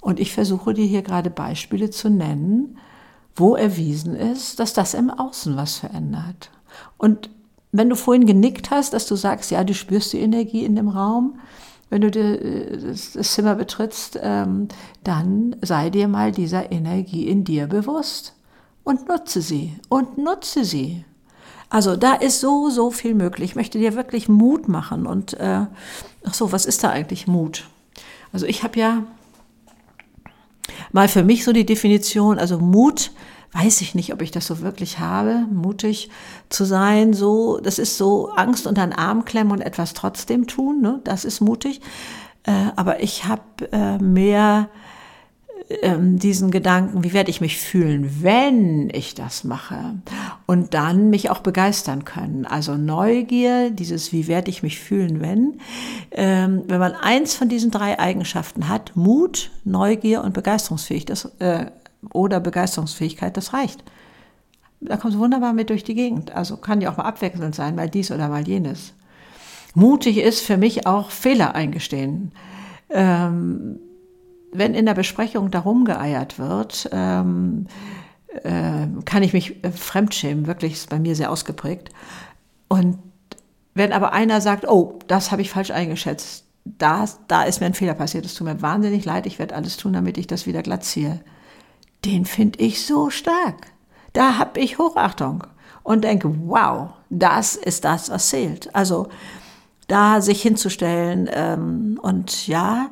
Und 0.00 0.20
ich 0.20 0.32
versuche 0.32 0.72
dir 0.72 0.86
hier 0.86 1.02
gerade 1.02 1.28
Beispiele 1.28 1.90
zu 1.90 2.08
nennen, 2.08 2.78
wo 3.36 3.56
erwiesen 3.56 4.16
ist, 4.16 4.58
dass 4.58 4.72
das 4.72 4.94
im 4.94 5.10
Außen 5.10 5.54
was 5.58 5.76
verändert. 5.76 6.50
Und 6.96 7.28
wenn 7.70 7.90
du 7.90 7.94
vorhin 7.94 8.24
genickt 8.24 8.70
hast, 8.70 8.94
dass 8.94 9.04
du 9.04 9.16
sagst, 9.16 9.50
ja, 9.50 9.64
du 9.64 9.74
spürst 9.74 10.14
die 10.14 10.20
Energie 10.20 10.64
in 10.64 10.76
dem 10.76 10.88
Raum, 10.88 11.40
wenn 11.90 12.00
du 12.00 12.10
das 12.10 13.12
Zimmer 13.12 13.54
betrittst, 13.54 14.18
ähm, 14.22 14.68
dann 15.04 15.56
sei 15.60 15.90
dir 15.90 16.08
mal 16.08 16.32
dieser 16.32 16.72
Energie 16.72 17.28
in 17.28 17.44
dir 17.44 17.66
bewusst 17.66 18.32
und 18.88 19.06
nutze 19.06 19.42
sie 19.42 19.74
und 19.90 20.16
nutze 20.16 20.64
sie. 20.64 21.04
Also 21.68 21.94
da 21.94 22.14
ist 22.14 22.40
so, 22.40 22.70
so 22.70 22.90
viel 22.90 23.14
möglich. 23.14 23.50
Ich 23.50 23.54
möchte 23.54 23.78
dir 23.78 23.94
wirklich 23.94 24.30
Mut 24.30 24.66
machen. 24.66 25.06
Und 25.06 25.34
äh, 25.34 25.66
ach 26.24 26.32
so, 26.32 26.52
was 26.52 26.64
ist 26.64 26.82
da 26.82 26.88
eigentlich 26.88 27.26
Mut? 27.26 27.68
Also 28.32 28.46
ich 28.46 28.62
habe 28.62 28.80
ja 28.80 29.02
mal 30.90 31.06
für 31.06 31.22
mich 31.22 31.44
so 31.44 31.52
die 31.52 31.66
Definition, 31.66 32.38
also 32.38 32.58
Mut, 32.58 33.10
weiß 33.52 33.82
ich 33.82 33.94
nicht, 33.94 34.14
ob 34.14 34.22
ich 34.22 34.30
das 34.30 34.46
so 34.46 34.62
wirklich 34.62 34.98
habe, 34.98 35.44
mutig 35.52 36.08
zu 36.48 36.64
sein, 36.64 37.12
so, 37.12 37.60
das 37.62 37.78
ist 37.78 37.98
so 37.98 38.30
Angst 38.36 38.66
unter 38.66 38.86
den 38.86 38.94
Arm 38.94 39.26
klemmen 39.26 39.52
und 39.52 39.60
etwas 39.60 39.92
trotzdem 39.92 40.46
tun, 40.46 40.80
ne? 40.80 41.02
das 41.04 41.26
ist 41.26 41.42
mutig. 41.42 41.82
Äh, 42.44 42.70
aber 42.74 43.02
ich 43.02 43.26
habe 43.26 43.42
äh, 43.70 43.98
mehr 43.98 44.70
ähm, 45.82 46.18
diesen 46.18 46.50
Gedanken, 46.50 47.04
wie 47.04 47.12
werde 47.12 47.30
ich 47.30 47.40
mich 47.40 47.58
fühlen, 47.58 48.22
wenn 48.22 48.88
ich 48.90 49.14
das 49.14 49.44
mache? 49.44 49.96
Und 50.46 50.72
dann 50.72 51.10
mich 51.10 51.30
auch 51.30 51.40
begeistern 51.40 52.04
können. 52.04 52.46
Also 52.46 52.76
Neugier, 52.76 53.70
dieses, 53.70 54.12
wie 54.12 54.28
werde 54.28 54.50
ich 54.50 54.62
mich 54.62 54.78
fühlen, 54.78 55.20
wenn? 55.20 55.60
Ähm, 56.10 56.64
wenn 56.68 56.80
man 56.80 56.94
eins 56.94 57.34
von 57.34 57.48
diesen 57.48 57.70
drei 57.70 57.98
Eigenschaften 57.98 58.68
hat, 58.68 58.96
Mut, 58.96 59.50
Neugier 59.64 60.24
und 60.24 60.32
Begeisterungsfähigkeit, 60.32 61.10
das, 61.10 61.24
äh, 61.38 61.66
oder 62.12 62.40
Begeisterungsfähigkeit, 62.40 63.36
das 63.36 63.52
reicht. 63.52 63.84
Da 64.80 64.96
kommst 64.96 65.16
du 65.16 65.20
wunderbar 65.20 65.52
mit 65.52 65.70
durch 65.70 65.84
die 65.84 65.94
Gegend. 65.94 66.30
Also 66.30 66.56
kann 66.56 66.80
ja 66.80 66.90
auch 66.90 66.96
mal 66.96 67.04
abwechselnd 67.04 67.54
sein, 67.54 67.74
mal 67.74 67.90
dies 67.90 68.10
oder 68.10 68.28
mal 68.28 68.46
jenes. 68.46 68.94
Mutig 69.74 70.18
ist 70.18 70.40
für 70.40 70.56
mich 70.56 70.86
auch 70.86 71.10
Fehler 71.10 71.54
eingestehen. 71.54 72.32
Ähm, 72.90 73.80
wenn 74.52 74.74
in 74.74 74.86
der 74.86 74.94
Besprechung 74.94 75.50
darum 75.50 75.84
geeiert 75.84 76.38
wird, 76.38 76.88
ähm, 76.92 77.66
äh, 78.42 78.86
kann 79.04 79.22
ich 79.22 79.32
mich 79.32 79.62
äh, 79.64 79.70
fremdschämen. 79.70 80.46
Wirklich 80.46 80.74
ist 80.74 80.90
bei 80.90 80.98
mir 80.98 81.14
sehr 81.14 81.30
ausgeprägt. 81.30 81.90
Und 82.68 82.98
wenn 83.74 83.92
aber 83.92 84.12
einer 84.12 84.40
sagt, 84.40 84.66
oh, 84.68 84.98
das 85.06 85.30
habe 85.30 85.42
ich 85.42 85.50
falsch 85.50 85.70
eingeschätzt, 85.70 86.44
da, 86.64 87.06
da 87.28 87.44
ist 87.44 87.60
mir 87.60 87.66
ein 87.66 87.74
Fehler 87.74 87.94
passiert, 87.94 88.26
es 88.26 88.34
tut 88.34 88.46
mir 88.46 88.60
wahnsinnig 88.60 89.04
leid, 89.04 89.26
ich 89.26 89.38
werde 89.38 89.54
alles 89.54 89.76
tun, 89.76 89.94
damit 89.94 90.18
ich 90.18 90.26
das 90.26 90.46
wieder 90.46 90.62
glatt 90.62 90.84
ziehe. 90.84 91.20
Den 92.04 92.24
finde 92.24 92.58
ich 92.60 92.84
so 92.84 93.10
stark. 93.10 93.68
Da 94.12 94.38
habe 94.38 94.60
ich 94.60 94.78
Hochachtung 94.78 95.44
und 95.82 96.04
denke, 96.04 96.32
wow, 96.46 96.90
das 97.08 97.56
ist 97.56 97.84
das, 97.84 98.10
was 98.10 98.28
zählt. 98.28 98.74
Also 98.74 99.08
da 99.86 100.20
sich 100.20 100.42
hinzustellen 100.42 101.28
ähm, 101.32 101.98
und 102.02 102.46
ja, 102.46 102.90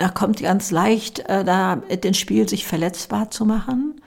da 0.00 0.08
kommt 0.08 0.40
ganz 0.40 0.70
leicht 0.70 1.20
äh, 1.28 1.44
da 1.44 1.76
den 1.76 2.14
Spiel 2.14 2.48
sich 2.48 2.66
verletzbar 2.66 3.30
zu 3.30 3.44
machen. 3.44 4.00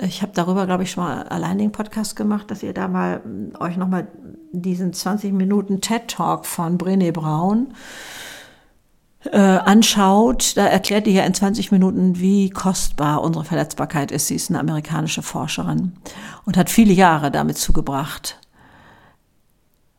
Ich 0.00 0.22
habe 0.22 0.32
darüber, 0.34 0.64
glaube 0.66 0.84
ich, 0.84 0.90
schon 0.90 1.04
mal 1.04 1.24
allein 1.24 1.58
den 1.58 1.70
Podcast 1.70 2.16
gemacht, 2.16 2.50
dass 2.50 2.62
ihr 2.62 2.72
da 2.72 2.88
mal 2.88 3.20
äh, 3.52 3.62
euch 3.62 3.76
nochmal 3.76 4.08
diesen 4.52 4.94
20 4.94 5.34
Minuten 5.34 5.82
TED 5.82 6.08
Talk 6.08 6.46
von 6.46 6.78
Brené 6.78 7.12
Brown 7.12 7.74
äh, 9.24 9.36
anschaut. 9.38 10.56
Da 10.56 10.64
erklärt 10.64 11.06
die 11.06 11.12
ja 11.12 11.24
in 11.24 11.34
20 11.34 11.72
Minuten, 11.72 12.18
wie 12.18 12.48
kostbar 12.48 13.22
unsere 13.22 13.44
Verletzbarkeit 13.44 14.10
ist. 14.10 14.28
Sie 14.28 14.34
ist 14.34 14.48
eine 14.48 14.60
amerikanische 14.60 15.20
Forscherin 15.20 15.92
und 16.46 16.56
hat 16.56 16.70
viele 16.70 16.94
Jahre 16.94 17.30
damit 17.30 17.58
zugebracht, 17.58 18.38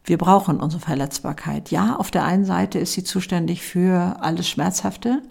wir 0.07 0.17
brauchen 0.17 0.61
unsere 0.61 0.81
Verletzbarkeit. 0.81 1.69
Ja, 1.69 1.97
auf 1.97 2.11
der 2.11 2.23
einen 2.23 2.45
Seite 2.45 2.79
ist 2.79 2.93
sie 2.93 3.03
zuständig 3.03 3.61
für 3.61 4.17
alles 4.21 4.47
Schmerzhafte, 4.47 5.21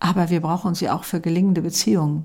aber 0.00 0.30
wir 0.30 0.40
brauchen 0.40 0.74
sie 0.74 0.88
auch 0.88 1.04
für 1.04 1.20
gelingende 1.20 1.60
Beziehungen. 1.60 2.24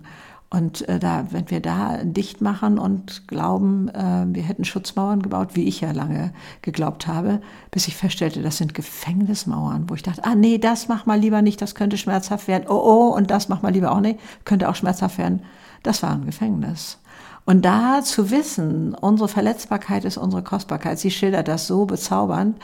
Und 0.49 0.87
äh, 0.87 0.99
da, 0.99 1.25
wenn 1.31 1.49
wir 1.51 1.59
da 1.59 1.97
dicht 2.05 2.39
machen 2.39 2.79
und 2.79 3.27
glauben, 3.27 3.89
äh, 3.89 4.25
wir 4.27 4.43
hätten 4.43 4.63
Schutzmauern 4.63 5.21
gebaut, 5.21 5.49
wie 5.55 5.67
ich 5.67 5.81
ja 5.81 5.91
lange 5.91 6.31
geglaubt 6.61 7.07
habe, 7.07 7.41
bis 7.71 7.89
ich 7.89 7.97
feststellte, 7.97 8.41
das 8.41 8.55
sind 8.55 8.73
Gefängnismauern, 8.73 9.89
wo 9.89 9.95
ich 9.95 10.03
dachte, 10.03 10.23
ah 10.23 10.35
nee, 10.35 10.57
das 10.57 10.87
mach 10.87 11.05
mal 11.05 11.19
lieber 11.19 11.41
nicht, 11.41 11.61
das 11.61 11.75
könnte 11.75 11.97
schmerzhaft 11.97 12.47
werden. 12.47 12.67
Oh 12.69 12.81
oh, 12.81 13.13
und 13.13 13.29
das 13.29 13.49
mach 13.49 13.61
mal 13.61 13.73
lieber 13.73 13.91
auch 13.91 13.99
nicht, 13.99 14.21
könnte 14.45 14.69
auch 14.69 14.75
schmerzhaft 14.75 15.17
werden. 15.17 15.41
Das 15.83 16.01
war 16.01 16.11
ein 16.11 16.25
Gefängnis. 16.25 16.99
Und 17.47 17.63
da 17.63 18.03
zu 18.03 18.29
wissen, 18.29 18.93
unsere 18.93 19.29
Verletzbarkeit 19.29 20.03
ist 20.03 20.17
unsere 20.17 20.43
Kostbarkeit, 20.43 20.99
sie 20.99 21.11
schildert 21.11 21.47
das 21.47 21.65
so 21.65 21.85
bezaubernd, 21.85 22.57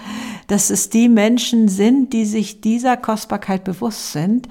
dass 0.48 0.70
es 0.70 0.90
die 0.90 1.08
Menschen 1.08 1.70
sind, 1.70 2.12
die 2.12 2.26
sich 2.26 2.60
dieser 2.60 2.98
Kostbarkeit 2.98 3.64
bewusst 3.64 4.12
sind, 4.12 4.50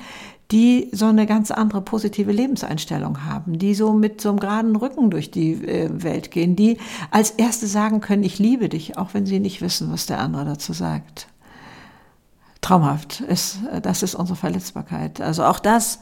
die 0.51 0.89
so 0.91 1.05
eine 1.05 1.27
ganz 1.27 1.51
andere 1.51 1.83
positive 1.83 2.33
Lebenseinstellung 2.33 3.27
haben, 3.27 3.59
die 3.59 3.75
so 3.75 3.93
mit 3.93 4.23
so 4.23 4.31
einem 4.31 4.41
geraden 4.41 4.75
Rücken 4.75 5.11
durch 5.11 5.31
die 5.31 5.53
äh, 5.53 5.91
Welt 6.03 6.31
gehen, 6.31 6.57
die 6.57 6.79
als 7.11 7.33
Erste 7.33 7.67
sagen 7.67 8.01
können, 8.01 8.23
ich 8.23 8.39
liebe 8.39 8.71
dich, 8.71 8.97
auch 8.97 9.13
wenn 9.13 9.27
sie 9.27 9.39
nicht 9.39 9.61
wissen, 9.61 9.93
was 9.93 10.07
der 10.07 10.19
andere 10.19 10.47
dazu 10.47 10.73
sagt. 10.73 11.29
Traumhaft 12.63 13.21
ist, 13.21 13.59
das 13.83 14.03
ist 14.03 14.15
unsere 14.15 14.37
Verletzbarkeit. 14.37 15.21
Also 15.21 15.45
auch 15.45 15.59
das, 15.59 15.99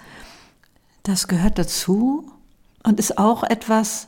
das 1.03 1.27
gehört 1.27 1.59
dazu 1.59 2.31
und 2.85 3.01
ist 3.01 3.19
auch 3.19 3.43
etwas, 3.43 4.07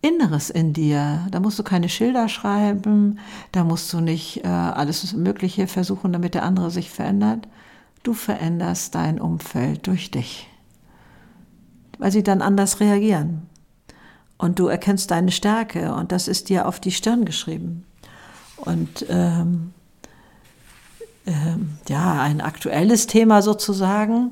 Inneres 0.00 0.50
in 0.50 0.72
dir. 0.72 1.26
Da 1.30 1.40
musst 1.40 1.58
du 1.58 1.62
keine 1.62 1.88
Schilder 1.88 2.28
schreiben, 2.28 3.18
da 3.52 3.64
musst 3.64 3.92
du 3.92 4.00
nicht 4.00 4.44
äh, 4.44 4.48
alles 4.48 5.12
Mögliche 5.12 5.66
versuchen, 5.66 6.12
damit 6.12 6.34
der 6.34 6.44
andere 6.44 6.70
sich 6.70 6.90
verändert. 6.90 7.48
Du 8.04 8.12
veränderst 8.14 8.94
dein 8.94 9.20
Umfeld 9.20 9.86
durch 9.86 10.10
dich, 10.10 10.48
weil 11.98 12.12
sie 12.12 12.22
dann 12.22 12.42
anders 12.42 12.80
reagieren. 12.80 13.48
Und 14.36 14.60
du 14.60 14.68
erkennst 14.68 15.10
deine 15.10 15.32
Stärke 15.32 15.92
und 15.92 16.12
das 16.12 16.28
ist 16.28 16.48
dir 16.48 16.68
auf 16.68 16.78
die 16.78 16.92
Stirn 16.92 17.24
geschrieben. 17.24 17.84
Und 18.56 19.04
ähm, 19.08 19.72
ähm, 21.26 21.78
ja, 21.88 22.22
ein 22.22 22.40
aktuelles 22.40 23.08
Thema 23.08 23.42
sozusagen 23.42 24.30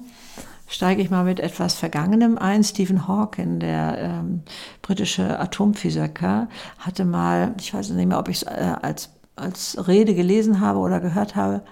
steige 0.66 1.02
ich 1.02 1.10
mal 1.10 1.24
mit 1.24 1.40
etwas 1.40 1.74
Vergangenem 1.74 2.38
ein. 2.38 2.64
Stephen 2.64 3.06
Hawking, 3.06 3.60
der 3.60 3.98
ähm, 3.98 4.42
britische 4.82 5.38
Atomphysiker, 5.38 6.48
hatte 6.78 7.04
mal, 7.04 7.54
ich 7.60 7.72
weiß 7.72 7.90
nicht 7.90 8.08
mehr, 8.08 8.18
ob 8.18 8.28
ich 8.28 8.38
es 8.38 8.42
äh, 8.44 8.74
als, 8.82 9.10
als 9.36 9.88
Rede 9.88 10.14
gelesen 10.14 10.60
habe 10.60 10.78
oder 10.80 11.00
gehört 11.00 11.36
habe, 11.36 11.62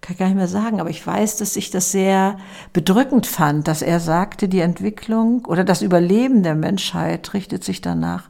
kann 0.00 0.12
ich 0.12 0.18
gar 0.18 0.26
nicht 0.26 0.36
mehr 0.36 0.48
sagen, 0.48 0.80
aber 0.80 0.90
ich 0.90 1.04
weiß, 1.04 1.38
dass 1.38 1.56
ich 1.56 1.70
das 1.70 1.90
sehr 1.90 2.36
bedrückend 2.74 3.26
fand, 3.26 3.66
dass 3.68 3.80
er 3.80 4.00
sagte, 4.00 4.48
die 4.48 4.60
Entwicklung 4.60 5.46
oder 5.46 5.64
das 5.64 5.80
Überleben 5.80 6.42
der 6.42 6.54
Menschheit 6.54 7.32
richtet 7.32 7.64
sich 7.64 7.80
danach, 7.80 8.28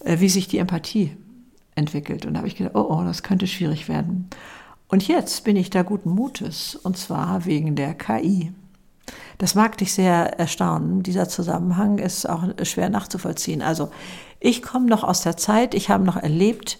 äh, 0.00 0.18
wie 0.20 0.30
sich 0.30 0.48
die 0.48 0.58
Empathie 0.58 1.16
entwickelt. 1.74 2.24
Und 2.26 2.34
da 2.34 2.38
habe 2.38 2.48
ich 2.48 2.56
gedacht, 2.56 2.74
oh, 2.74 2.86
oh, 2.88 3.04
das 3.04 3.22
könnte 3.22 3.46
schwierig 3.46 3.88
werden. 3.88 4.30
Und 4.88 5.06
jetzt 5.06 5.44
bin 5.44 5.56
ich 5.56 5.70
da 5.70 5.82
guten 5.82 6.10
Mutes, 6.10 6.74
und 6.74 6.96
zwar 6.96 7.44
wegen 7.44 7.76
der 7.76 7.94
KI. 7.94 8.52
Das 9.38 9.54
mag 9.54 9.78
dich 9.78 9.92
sehr 9.92 10.38
erstaunen. 10.38 11.02
Dieser 11.02 11.28
Zusammenhang 11.28 11.98
ist 11.98 12.28
auch 12.28 12.44
schwer 12.62 12.90
nachzuvollziehen. 12.90 13.62
Also 13.62 13.90
ich 14.38 14.62
komme 14.62 14.86
noch 14.86 15.04
aus 15.04 15.22
der 15.22 15.36
Zeit, 15.36 15.74
ich 15.74 15.90
habe 15.90 16.04
noch 16.04 16.16
erlebt, 16.16 16.78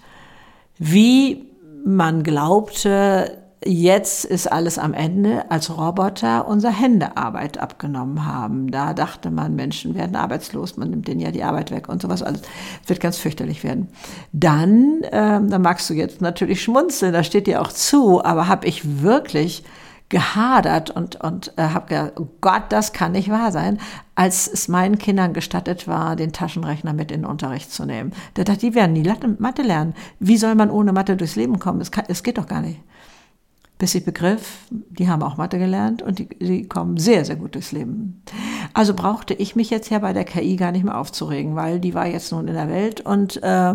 wie 0.78 1.46
man 1.84 2.22
glaubte, 2.22 3.38
jetzt 3.64 4.24
ist 4.24 4.50
alles 4.50 4.78
am 4.78 4.94
Ende, 4.94 5.50
als 5.50 5.76
Roboter 5.76 6.48
unsere 6.48 6.72
Händearbeit 6.72 7.58
abgenommen 7.58 8.26
haben. 8.26 8.70
Da 8.70 8.94
dachte 8.94 9.30
man, 9.30 9.54
Menschen 9.54 9.94
werden 9.94 10.16
arbeitslos, 10.16 10.76
man 10.76 10.90
nimmt 10.90 11.08
denen 11.08 11.20
ja 11.20 11.30
die 11.30 11.42
Arbeit 11.42 11.70
weg 11.70 11.88
und 11.88 12.00
sowas 12.00 12.22
alles. 12.22 12.42
Wird 12.86 13.00
ganz 13.00 13.18
fürchterlich 13.18 13.62
werden. 13.62 13.88
Dann, 14.32 15.02
ähm, 15.12 15.50
da 15.50 15.58
magst 15.58 15.90
du 15.90 15.94
jetzt 15.94 16.20
natürlich 16.20 16.62
schmunzeln, 16.62 17.12
da 17.12 17.22
steht 17.22 17.46
dir 17.46 17.60
auch 17.60 17.72
zu, 17.72 18.24
aber 18.24 18.48
habe 18.48 18.66
ich 18.66 19.02
wirklich 19.02 19.62
gehadert 20.10 20.90
und, 20.90 21.16
und 21.16 21.54
äh, 21.56 21.62
habe 21.62 21.86
gedacht, 21.86 22.12
oh 22.20 22.28
Gott, 22.40 22.64
das 22.68 22.92
kann 22.92 23.12
nicht 23.12 23.30
wahr 23.30 23.52
sein, 23.52 23.78
als 24.14 24.46
es 24.46 24.68
meinen 24.68 24.98
Kindern 24.98 25.32
gestattet 25.32 25.88
war, 25.88 26.16
den 26.16 26.32
Taschenrechner 26.32 26.92
mit 26.92 27.10
in 27.10 27.22
den 27.22 27.30
Unterricht 27.30 27.72
zu 27.72 27.86
nehmen. 27.86 28.12
Da 28.34 28.44
dachte 28.44 28.60
die 28.60 28.74
werden 28.74 28.92
nie 28.92 29.10
Mathe 29.38 29.62
lernen. 29.62 29.94
Wie 30.18 30.36
soll 30.36 30.56
man 30.56 30.70
ohne 30.70 30.92
Mathe 30.92 31.16
durchs 31.16 31.36
Leben 31.36 31.58
kommen? 31.58 31.80
Es, 31.80 31.90
kann, 31.90 32.04
es 32.08 32.22
geht 32.22 32.36
doch 32.36 32.46
gar 32.46 32.60
nicht 32.60 32.80
bis 33.80 33.94
ich 33.94 34.04
begriff, 34.04 34.66
die 34.70 35.08
haben 35.08 35.22
auch 35.22 35.38
Mathe 35.38 35.58
gelernt 35.58 36.02
und 36.02 36.18
die, 36.18 36.28
die 36.28 36.68
kommen 36.68 36.98
sehr, 36.98 37.24
sehr 37.24 37.36
gut 37.36 37.54
durchs 37.54 37.72
Leben. 37.72 38.22
Also 38.74 38.92
brauchte 38.92 39.32
ich 39.32 39.56
mich 39.56 39.70
jetzt 39.70 39.88
ja 39.88 40.00
bei 40.00 40.12
der 40.12 40.24
KI 40.24 40.56
gar 40.56 40.70
nicht 40.70 40.84
mehr 40.84 40.98
aufzuregen, 40.98 41.56
weil 41.56 41.80
die 41.80 41.94
war 41.94 42.06
jetzt 42.06 42.30
nun 42.30 42.46
in 42.46 42.52
der 42.52 42.68
Welt 42.68 43.00
und 43.00 43.42
äh, 43.42 43.72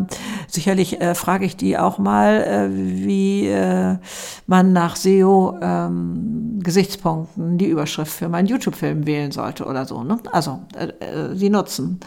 sicherlich 0.48 1.02
äh, 1.02 1.16
frage 1.16 1.46
ich 1.46 1.58
die 1.58 1.80
auch 1.80 1.98
mal, 1.98 2.44
äh, 2.44 2.70
wie 2.72 3.48
äh, 3.48 3.98
man 4.46 4.74
nach 4.74 4.96
SEO-Gesichtspunkten 4.96 7.54
ähm, 7.54 7.58
die 7.58 7.68
Überschrift 7.68 8.14
für 8.14 8.30
meinen 8.30 8.46
YouTube-Film 8.46 9.08
wählen 9.08 9.32
sollte 9.32 9.66
oder 9.66 9.86
so. 9.86 10.04
Ne? 10.04 10.20
Also 10.32 10.60
äh, 10.78 10.90
äh, 11.04 11.36
sie 11.36 11.50
nutzen. 11.50 12.00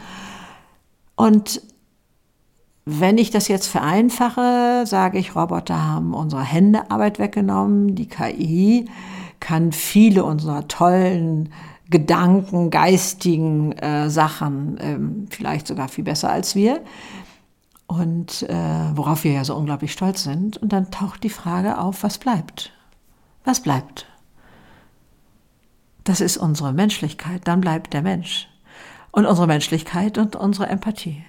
Und 1.17 1.61
wenn 2.91 3.19
ich 3.19 3.31
das 3.31 3.49
jetzt 3.49 3.67
vereinfache, 3.67 4.85
sage 4.87 5.19
ich, 5.19 5.37
Roboter 5.37 5.87
haben 5.87 6.15
unsere 6.15 6.43
Händearbeit 6.43 7.19
weggenommen. 7.19 7.95
Die 7.95 8.09
KI 8.09 8.87
kann 9.41 9.73
viele 9.73 10.25
unserer 10.25 10.67
tollen 10.69 11.53
Gedanken, 11.91 12.71
geistigen 12.71 13.73
äh, 13.73 14.09
Sachen, 14.09 14.79
ähm, 14.81 15.27
vielleicht 15.29 15.67
sogar 15.67 15.89
viel 15.89 16.05
besser 16.05 16.31
als 16.31 16.55
wir. 16.55 16.81
Und 17.87 18.45
äh, 18.45 18.55
worauf 18.95 19.25
wir 19.25 19.33
ja 19.33 19.45
so 19.45 19.55
unglaublich 19.55 19.93
stolz 19.93 20.23
sind. 20.23 20.57
Und 20.57 20.73
dann 20.73 20.91
taucht 20.91 21.23
die 21.25 21.31
Frage 21.31 21.79
auf, 21.79 22.03
was 22.03 22.17
bleibt? 22.17 22.73
Was 23.45 23.61
bleibt? 23.61 24.07
Das 26.05 26.23
ist 26.23 26.39
unsere 26.39 26.73
Menschlichkeit, 26.73 27.43
dann 27.45 27.61
bleibt 27.61 27.93
der 27.93 28.01
Mensch. 28.01 28.49
Und 29.11 29.27
unsere 29.27 29.47
Menschlichkeit 29.47 30.17
und 30.17 30.37
unsere 30.37 30.69
Empathie. 30.69 31.23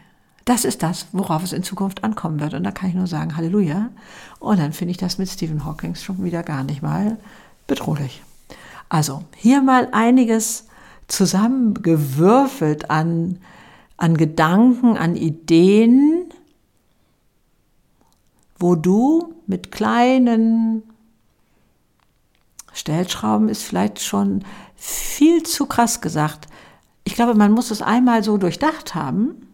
Das 0.50 0.66
ist 0.66 0.82
das, 0.82 1.06
worauf 1.12 1.44
es 1.44 1.54
in 1.54 1.62
Zukunft 1.62 2.04
ankommen 2.04 2.40
wird. 2.40 2.56
Und 2.56 2.64
da 2.64 2.72
kann 2.72 2.90
ich 2.90 2.96
nur 2.96 3.06
sagen, 3.06 3.38
Halleluja. 3.38 3.92
Und 4.40 4.58
dann 4.58 4.74
finde 4.74 4.90
ich 4.90 4.98
das 4.98 5.20
mit 5.20 5.30
Stephen 5.30 5.64
Hawking 5.64 5.94
schon 5.94 6.24
wieder 6.24 6.42
gar 6.42 6.64
nicht 6.64 6.82
mal 6.82 7.20
bedrohlich. 7.68 8.24
Also 8.90 9.24
hier 9.36 9.62
mal 9.62 9.90
einiges 9.92 10.66
zusammengewürfelt 11.08 12.90
an, 12.90 13.38
an 13.96 14.18
Gedanken, 14.18 14.98
an 14.98 15.16
Ideen, 15.16 16.32
wo 18.58 18.74
du 18.74 19.36
mit 19.46 19.72
kleinen 19.72 20.82
Stellschrauben 22.74 23.50
ist 23.50 23.62
vielleicht 23.62 24.02
schon 24.02 24.44
viel 24.76 25.44
zu 25.44 25.68
krass 25.68 26.02
gesagt. 26.02 26.48
Ich 27.04 27.14
glaube, 27.14 27.36
man 27.36 27.52
muss 27.52 27.70
es 27.70 27.84
einmal 27.84 28.24
so 28.24 28.38
durchdacht 28.38 28.96
haben 28.96 29.46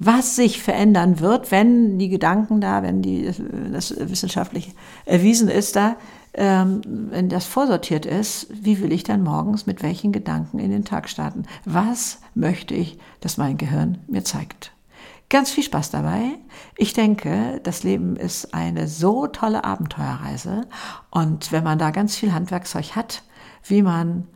was 0.00 0.34
sich 0.34 0.62
verändern 0.62 1.20
wird, 1.20 1.50
wenn 1.50 1.98
die 1.98 2.08
Gedanken 2.08 2.62
da, 2.62 2.82
wenn 2.82 3.02
die, 3.02 3.30
das 3.70 3.94
wissenschaftlich 3.98 4.74
erwiesen 5.04 5.48
ist, 5.48 5.76
da, 5.76 5.96
ähm, 6.32 6.80
wenn 7.10 7.28
das 7.28 7.44
vorsortiert 7.44 8.06
ist, 8.06 8.46
wie 8.50 8.80
will 8.80 8.92
ich 8.92 9.04
dann 9.04 9.22
morgens 9.22 9.66
mit 9.66 9.82
welchen 9.82 10.10
Gedanken 10.10 10.58
in 10.58 10.70
den 10.70 10.86
Tag 10.86 11.10
starten? 11.10 11.44
Was 11.66 12.18
möchte 12.34 12.74
ich, 12.74 12.98
dass 13.20 13.36
mein 13.36 13.58
Gehirn 13.58 13.98
mir 14.08 14.24
zeigt? 14.24 14.72
Ganz 15.28 15.50
viel 15.50 15.64
Spaß 15.64 15.90
dabei. 15.90 16.22
Ich 16.78 16.94
denke, 16.94 17.60
das 17.62 17.82
Leben 17.82 18.16
ist 18.16 18.54
eine 18.54 18.88
so 18.88 19.26
tolle 19.26 19.64
Abenteuerreise. 19.64 20.66
Und 21.10 21.52
wenn 21.52 21.62
man 21.62 21.78
da 21.78 21.90
ganz 21.90 22.16
viel 22.16 22.32
Handwerkszeug 22.32 22.96
hat, 22.96 23.22
wie 23.64 23.82
man 23.82 24.26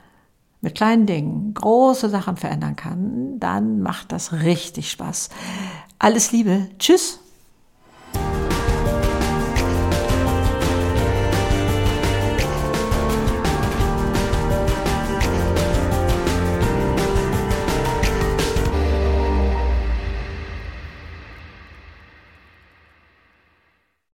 mit 0.64 0.74
kleinen 0.74 1.06
Dingen 1.06 1.54
große 1.54 2.08
Sachen 2.08 2.36
verändern 2.36 2.74
kann, 2.74 3.38
dann 3.38 3.80
macht 3.80 4.10
das 4.10 4.32
richtig 4.32 4.90
Spaß. 4.90 5.28
Alles 5.98 6.32
Liebe. 6.32 6.68
Tschüss. 6.78 7.20